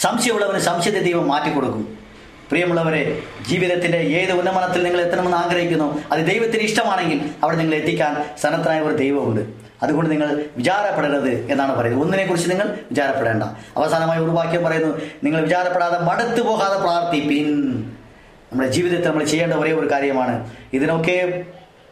സംശയമുള്ളവന് 0.01 0.59
സംശയത്തെ 0.59 0.99
ദൈവം 0.99 1.27
മാറ്റിക്കൊടുക്കും. 1.27 2.04
പ്രിയമുള്ളവരെ 2.49 3.19
ജീവിതത്തിന്റെ 3.49 3.97
ഏത് 3.97 4.31
ഉന്നമനത്തിൽ 4.31 4.83
നിങ്ങൾ 4.83 5.01
എത്തണമെന്ന് 5.01 5.37
ആഗ്രഹിക്കുന്നു 5.37 6.03
അത് 6.11 6.19
ദൈവത്തിന് 6.19 6.61
ഇഷ്ടമാണെങ്കിൽ 6.61 7.29
അവിടെ 7.43 7.57
നിങ്ങൾ 7.57 7.75
എത്തിക്കാൻ 7.75 8.25
സന്നദ്ധനായ 8.41 8.79
ഒരു 8.79 8.95
ദൈവമുണ്ട്. 8.95 9.41
അതുകൊണ്ട് 9.83 10.11
നിങ്ങൾ 10.11 10.45
വിചാരപ്പെടരുത് 10.57 11.51
എന്നാണ് 11.51 11.75
പറയുന്നത്. 11.75 12.03
ഒന്നിനെ 12.03 12.25
കുറിച്ച് 12.25 12.51
നിങ്ങൾ 12.51 12.77
വിചാരപ്പെടേണ്ട. 12.91 13.43
അവസാനമായി 13.77 14.19
ഒരു 14.19 14.31
വാക്യം 14.31 14.63
പറയുന്നു 14.63 15.01
നിങ്ങൾ 15.23 15.41
വിചാരപ്പെടാതെ 15.41 15.99
മടുത്തു 15.99 16.41
പോകാതെ 16.41 16.79
പ്രാർത്ഥിപ്പിൻ. 16.79 17.81
നമ്മുടെ 18.51 18.69
ജീവിതത്തിൽ 18.69 19.07
നമ്മൾ 19.07 19.23
ചെയ്യേണ്ട 19.23 19.53
ഒരേ 19.53 19.71
ഒരു 19.71 19.91
കാര്യമാണ്. 19.91 20.49
ഇതിനൊക്കെ 20.73 21.45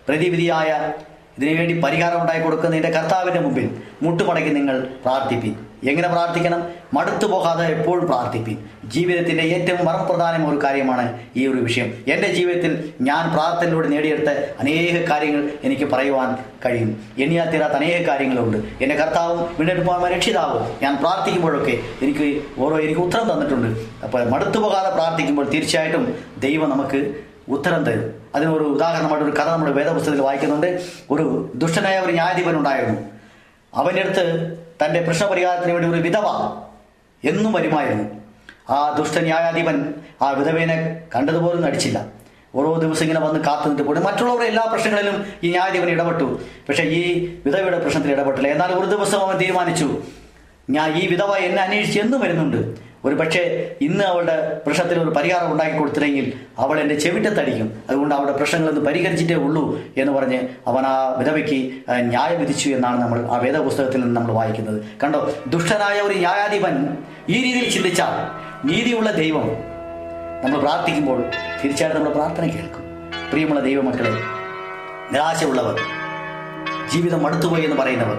പ്രതിവിധിയായ 0.07 0.93
ഇതിനുവേണ്ടി 1.37 1.81
പരിഹാരം 1.81 2.21
ഉണ്ടായി 2.21 2.41
കൊടുക്കുന്നതിന്റെ 2.41 2.89
കർത്താവിന്റെ 2.89 3.39
മുമ്പിൽ 3.39 3.77
മുട്ടുമടക്കി 4.01 4.49
നിങ്ങൾ 4.49 4.87
പ്രാർത്ഥിപ്പിൻ. 5.05 5.55
എങ്ങനെ 5.89 6.07
പ്രാർത്ഥിക്കണം? 6.07 6.69
മടുത്തു 6.93 7.25
പോകാതെ 7.27 7.65
എപ്പോഴും 7.65 8.07
പ്രാർത്ഥിപ്പിൻ. 8.07 8.57
ജീവിതത്തിന്റെ 8.87 9.43
ഏറ്റവും 9.43 9.85
മറപ്രധാനമായ 9.85 10.51
ഒരു 10.51 10.63
കാര്യമാണ് 10.63 11.19
ഈ 11.35 11.47
ഒരു 11.47 11.59
വിഷയം. 11.59 12.03
എന്റെ 12.07 12.33
ജീവിതത്തിൽ 12.33 12.93
ഞാൻ 13.01 13.33
പ്രാർത്ഥനയിലൂടെ 13.33 13.87
നേടിയെടുത്ത 13.87 14.29
അനേക 14.59 15.09
കാര്യങ്ങൾ 15.09 15.49
എനിക്ക് 15.63 15.83
പറയുവാൻ 15.83 16.35
കഴിയും. 16.65 17.03
എണ്ണിയാൽ 17.17 17.49
തീരാത്ത 17.49 17.73
അനേക 17.73 18.07
കാര്യങ്ങളുണ്ട്. 18.07 18.57
എന്റെ 18.57 18.95
കർത്താവും 18.95 19.39
വീണ്ടെടുപ്പാൻ 19.39 20.13
രക്ഷിതാവും 20.13 20.83
ഞാൻ 20.83 20.97
പ്രാർത്ഥിക്കുമ്പോഴൊക്കെ 20.97 21.79
എനിക്ക് 22.01 22.43
ഓരോ 22.59 22.79
എനിക്ക് 22.79 23.01
ഉത്തരം 23.01 23.31
തന്നിട്ടുണ്ട്. 23.31 23.79
അപ്പോൾ 24.03 24.29
മടുത്തു 24.29 24.57
പോകാതെ 24.57 24.89
പ്രാർത്ഥിക്കുമ്പോൾ 24.89 25.49
തീർച്ചയായിട്ടും 25.49 26.17
ദൈവം 26.39 26.69
നമുക്ക് 26.69 27.15
ഉത്തരം 27.49 27.83
തരും. 27.83 28.13
അതിനൊരു 28.35 28.63
ഉദാഹരണമായിട്ട് 28.63 29.29
ഒരു 29.29 29.31
കഥ 29.31 29.49
നമ്മുടെ 29.49 29.71
വേദപുസ്തകത്തിൽ 29.71 30.21
വായിക്കുന്നുണ്ട്. 30.21 30.83
ഒരു 31.11 31.51
ദുഷ്ടനായ 31.55 31.99
ഒരു 31.99 32.11
ന്യായാധിപൻ 32.11 32.57
ഉണ്ടായിരുന്നു 32.57 32.99
അവന്റെ 33.75 34.01
അടുത്ത് 34.01 34.57
തന്റെ 34.85 35.01
പ്രശ്നപരിഹാരത്തിന് 35.01 35.73
വേണ്ടി 35.73 35.89
ഒരു 35.89 36.01
വിധവ 36.01 36.27
എന്നും 37.29 37.53
വരുമായിരുന്നു. 37.53 38.22
ആ 38.69 38.95
ദുഷ്ട 38.99 39.17
ന്യായാധിപൻ 39.17 39.93
ആ 40.21 40.29
വിധവേനെ 40.29 41.01
കണ്ടതുപോലും 41.15 41.61
നടിച്ചില്ല. 41.61 42.05
ഓരോ 42.55 42.75
ദിവസം 42.75 43.01
ഇങ്ങനെ 43.01 43.19
വന്ന് 43.19 43.39
കാത്തു 43.39 43.69
നിന്നിട്ട് 43.69 43.99
മറ്റുള്ളവരുടെ 43.99 44.45
എല്ലാ 44.45 44.63
പ്രശ്നങ്ങളിലും 44.71 45.25
ഈ 45.43 45.49
ന്യായാധിപൻ 45.49 45.89
ഇടപെട്ടു. 45.89 46.39
പക്ഷേ 46.69 46.83
ഈ 46.83 47.25
വിധവയുടെ 47.45 47.79
പ്രശ്നത്തിൽ 47.79 48.11
ഇടപെട്ടില്ല. 48.11 48.47
എന്നാൽ 48.47 48.71
ഒരു 48.71 48.85
ദിവസം 48.85 49.19
അവൻ 49.19 49.37
തീരുമാനിച്ചു 49.37 50.03
ഞാൻ 50.69 50.97
ഈ 50.97 51.07
വിധവ 51.07 51.35
എന്നെ 51.35 51.61
അന്വേഷിച്ച് 51.63 51.99
എന്നും 51.99 52.19
വരുന്നുണ്ട്. 52.21 52.92
ഒരു 53.05 53.15
പക്ഷേ 53.15 53.41
ഇന്ന് 53.81 54.03
അവളുടെ 54.03 54.61
പ്രശ്നത്തിന് 54.65 54.99
ഒരു 54.99 55.09
പരിഹാരം 55.09 55.51
ഉണ്ടാക്കി 55.51 55.77
കൊടുത്തില്ലെങ്കിൽ 55.77 56.33
അവൾ 56.59 56.79
എന്റെ 56.79 56.95
ചെവിറ്റത്തടിക്കും. 56.95 57.83
അതുകൊണ്ട് 57.89 58.15
അവളുടെ 58.15 58.33
പ്രശ്നങ്ങളൊന്ന് 58.37 58.81
പരിഹരിച്ചിട്ടേ 58.81 59.35
ഉള്ളൂ 59.35 59.63
എന്ന് 59.97 60.13
പറഞ്ഞ് 60.13 60.39
അവൻ 60.67 60.85
ആ 60.85 61.15
വിധവയ്ക്ക് 61.19 61.57
ന്യായം 62.11 62.39
വിധിച്ചു 62.39 62.69
എന്നാണ് 62.69 63.01
നമ്മൾ 63.01 63.19
ആ 63.31 63.37
വേദപുസ്തകത്തിൽ 63.37 64.01
നിന്ന് 64.01 64.15
നമ്മൾ 64.15 64.33
വായിക്കുന്നത്. 64.33 64.85
കണ്ടോ? 65.03 65.35
ദുഷ്ടനായ 65.47 65.99
ഒരു 66.01 66.13
ന്യായാധിപൻ 66.13 66.97
ഈ 67.29 67.43
രീതിയിൽ 67.43 67.69
ചിന്തിച്ചാൽ 67.69 68.15
നീതിയുള്ള 68.65 69.11
ദൈവം 69.11 69.47
നമ്മൾ 70.43 70.59
പ്രാർത്ഥിക്കുമ്പോൾ 70.59 71.19
തീർച്ചയായിട്ടും 71.63 71.99
നമ്മുടെ 71.99 72.15
പ്രാർത്ഥന 72.15 72.45
കേൾക്കും. 72.45 72.79
പ്രിയമുള്ള 73.31 73.61
ദൈവമക്കളെ 73.61 74.13
നിരാശയുള്ളവർ 75.13 75.77
ജീവിതം 76.93 77.27
അടുത്തുപോയി 77.27 77.63
എന്ന് 77.63 77.77
പറയുന്നവർ 77.81 78.17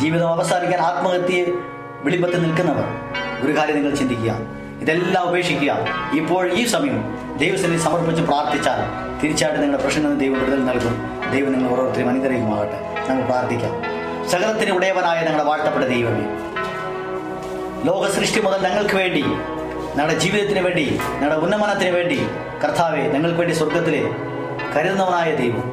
ജീവിതം 0.00 0.28
അവസാനിക്കാൻ 0.28 0.80
ആത്മഹത്യയെ 0.80 1.44
വിളിപ്പത്തിൽ 2.04 2.42
നിൽക്കുന്നവർ 2.42 2.86
ഒരു 3.42 3.56
കാര്യം 3.56 3.76
നിങ്ങൾ 3.76 3.94
ചിന്തിക്കുക. 3.94 4.32
ഇതെല്ലാം 4.80 5.28
ഉപേക്ഷിക്കുക. 5.28 5.72
ഇപ്പോൾ 6.12 6.52
ഈ 6.52 6.66
സമയം 6.66 7.18
ദൈവസനെ 7.38 7.78
സമർപ്പിച്ച് 7.78 8.22
പ്രാർത്ഥിച്ചാൽ 8.22 8.80
തീർച്ചയായിട്ടും 9.22 9.62
നിങ്ങളുടെ 9.62 9.84
പ്രശ്നങ്ങൾ 9.84 10.14
ദൈവം 10.14 10.40
വിടുതൽ 10.40 10.64
നൽകും. 10.64 10.94
ദൈവം 11.32 11.52
നിങ്ങൾ 11.52 11.70
ഓരോരുത്തരും 11.70 12.08
അനുഗ്രഹിക്കുമാകട്ടെ 12.08 12.78
നമുക്ക് 13.08 13.28
പ്രാർത്ഥിക്കാം. 13.28 13.74
സകലത്തിന് 14.28 14.70
ഉടയവനായ 14.70 15.16
ഞങ്ങളുടെ 15.16 15.44
വാഴ്ത്തപ്പെട്ട 15.44 15.84
ദൈവമേ 15.84 16.26
ലോക 17.84 18.10
സൃഷ്ടി 18.10 18.40
മുതൽ 18.40 18.68
ഞങ്ങൾക്ക് 18.68 18.94
വേണ്ടി 18.94 19.22
ഞങ്ങളുടെ 19.96 20.18
ജീവിതത്തിന് 20.18 20.60
വേണ്ടി 20.60 20.98
ഞങ്ങളുടെ 21.14 21.36
ഉന്നമനത്തിന് 21.36 21.90
വേണ്ടി 21.90 22.26
കർത്താവെ 22.64 23.02
ഞങ്ങൾക്ക് 23.02 23.38
വേണ്ടി 23.38 23.54
സ്വർഗത്തിലെ 23.54 24.02
കരുതുന്നവനായ 24.76 25.36
ദൈവം 25.36 25.66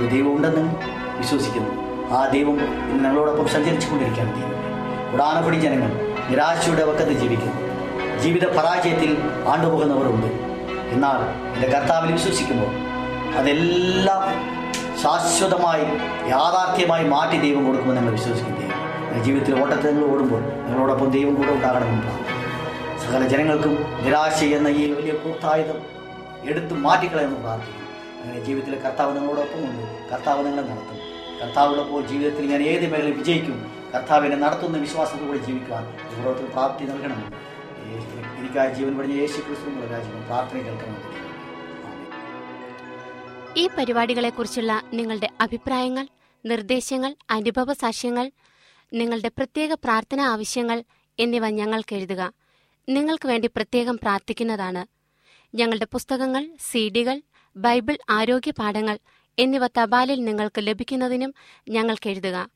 ഒരു 0.00 0.06
ദൈവം 0.14 0.36
ഉണ്ടെന്നും 0.36 0.76
വിശ്വസിക്കുന്നു. 1.18 1.70
ആ 2.14 2.28
ദൈവം 2.32 2.56
ഇന്ന് 2.90 3.04
ഞങ്ങളോടൊപ്പം 3.04 3.48
സഞ്ചരിച്ചു 3.48 3.90
കൊണ്ടിരിക്കുകയാണ് 3.90 4.34
ദൈവം 4.36 4.56
ഉടാനപ്പടി 5.14 5.56
ജനങ്ങൾ 5.56 6.15
നിരാശയുടെ 6.30 6.84
വക്കത്ത് 6.84 7.12
ജീവിക്കുന്നു 7.12 7.66
ജീവിത 8.18 8.46
പരാജയത്തിൽ 8.46 9.16
ആണ്ടുപോകുന്നവരുണ്ട്. 9.46 10.26
എന്നാൽ 10.94 11.20
എന്റെ 11.54 11.78
കർത്താവിൽ 11.78 12.12
വിശ്വസിക്കുമ്പോൾ 12.12 12.70
അതെല്ലാം 13.36 14.56
ശാശ്വതമായി 15.02 15.84
യാഥാർത്ഥ്യമായി 16.30 17.04
മാറ്റി 17.04 17.40
ദൈവം 17.40 17.66
കൊടുക്കുമെന്ന് 17.66 18.02
ഞങ്ങൾ 18.02 18.16
ഞങ്ങളുടെ 18.16 19.24
ജീവിതത്തിൽ 19.24 19.62
ഓട്ടത്തിൽ 19.62 19.94
നിങ്ങൾ 19.94 20.14
ഓടുമ്പോൾ 20.14 20.40
നിങ്ങളോടൊപ്പം 20.40 21.10
ദൈവം 21.10 21.34
കൂടെ 21.34 21.52
ഉണ്ടാകണമെന്ന് 21.52 22.36
സകല 23.06 23.26
ജനങ്ങൾക്കും 23.26 23.84
നിരാശ 24.04 24.44
എന്ന 24.44 24.68
ഈ 24.68 24.92
വലിയ 24.92 25.12
കൂട്ടായുധം 25.12 25.78
എടുത്തു 26.48 26.74
മാറ്റിക്കളയെന്ന് 26.74 27.36
പ്രാർത്ഥിക്കും 27.36 27.86
അങ്ങനെ 28.22 28.44
ജീവിതത്തിലെ 28.44 28.78
കർത്താവ് 28.78 29.16
നിങ്ങളോടൊപ്പം 29.16 29.58
ഉണ്ട്. 29.58 30.10
കർത്താവ് 30.10 30.46
നിങ്ങളെ 30.46 30.62
നടത്തും. 30.62 30.98
കർത്താവുള്ളപ്പോൾ 31.42 32.06
ജീവിതത്തിൽ 32.06 32.46
ഞാൻ 32.46 32.62
ഏത് 32.62 32.92
മേഖലയിൽ 32.92 33.12
വിജയിക്കും? 33.12 33.75
കർത്താവിനെ 33.94 34.36
നടത്തുന്ന 34.36 34.78
വിശ്വാസത്തോടെ 34.78 35.38
ജീവിക്കുവാൻ 35.38 35.84
ഓരോരുത്തരും 36.18 36.50
പ്രാപ്തി 36.50 36.84
നൽകണം. 36.84 37.34
എനിക്കായി 38.38 38.74
ജീവൻ 38.74 38.98
പടിഞ്ഞ 38.98 39.20
യേശു 39.20 39.40
ക്രിസ്തു 39.40 39.70
രാജ്യം 39.92 40.26
പ്രാർത്ഥന 40.26 40.58
കേൾക്കണം 40.58 41.26
ഈ 43.58 43.68
പരിപാടികളെക്കുറിച്ചുള്ള 43.78 44.82
നിങ്ങളുടെ 44.92 45.28
അഭിപ്രായങ്ങൾ 45.40 46.08
നിർദ്ദേശങ്ങൾ 46.46 47.16
അനുഭവ 47.30 47.72
സാക്ഷ്യങ്ങൾ 47.72 48.30
നിങ്ങളുടെ 48.92 49.28
പ്രത്യേക 49.28 49.72
പ്രാർത്ഥന 49.72 50.20
ആവശ്യങ്ങൾ 50.20 50.84
എന്നിവ 51.18 51.48
ഞങ്ങൾക്ക് 51.48 51.94
എഴുതുക. 51.96 52.32
നിങ്ങൾക്ക് 52.88 53.26
വേണ്ടി 53.28 53.48
പ്രത്യേകം 53.56 53.96
പ്രാർത്ഥിക്കുന്നതാണ്. 54.02 54.86
ഞങ്ങളുടെ 55.54 55.86
പുസ്തകങ്ങൾ 55.92 56.50
സീഡികൾ 56.60 57.22
ബൈബിൾ 57.56 57.98
ആരോഗ്യ 58.10 58.50
പാഠങ്ങൾ 58.50 58.98
എന്നിവ 59.38 59.66
തപാലിൽ 59.66 60.24
നിങ്ങൾക്ക് 60.24 60.58
ലഭിക്കുന്നതിനും 60.58 61.34
ഞങ്ങൾക്ക് 61.68 62.10
എഴുതുക. 62.10 62.55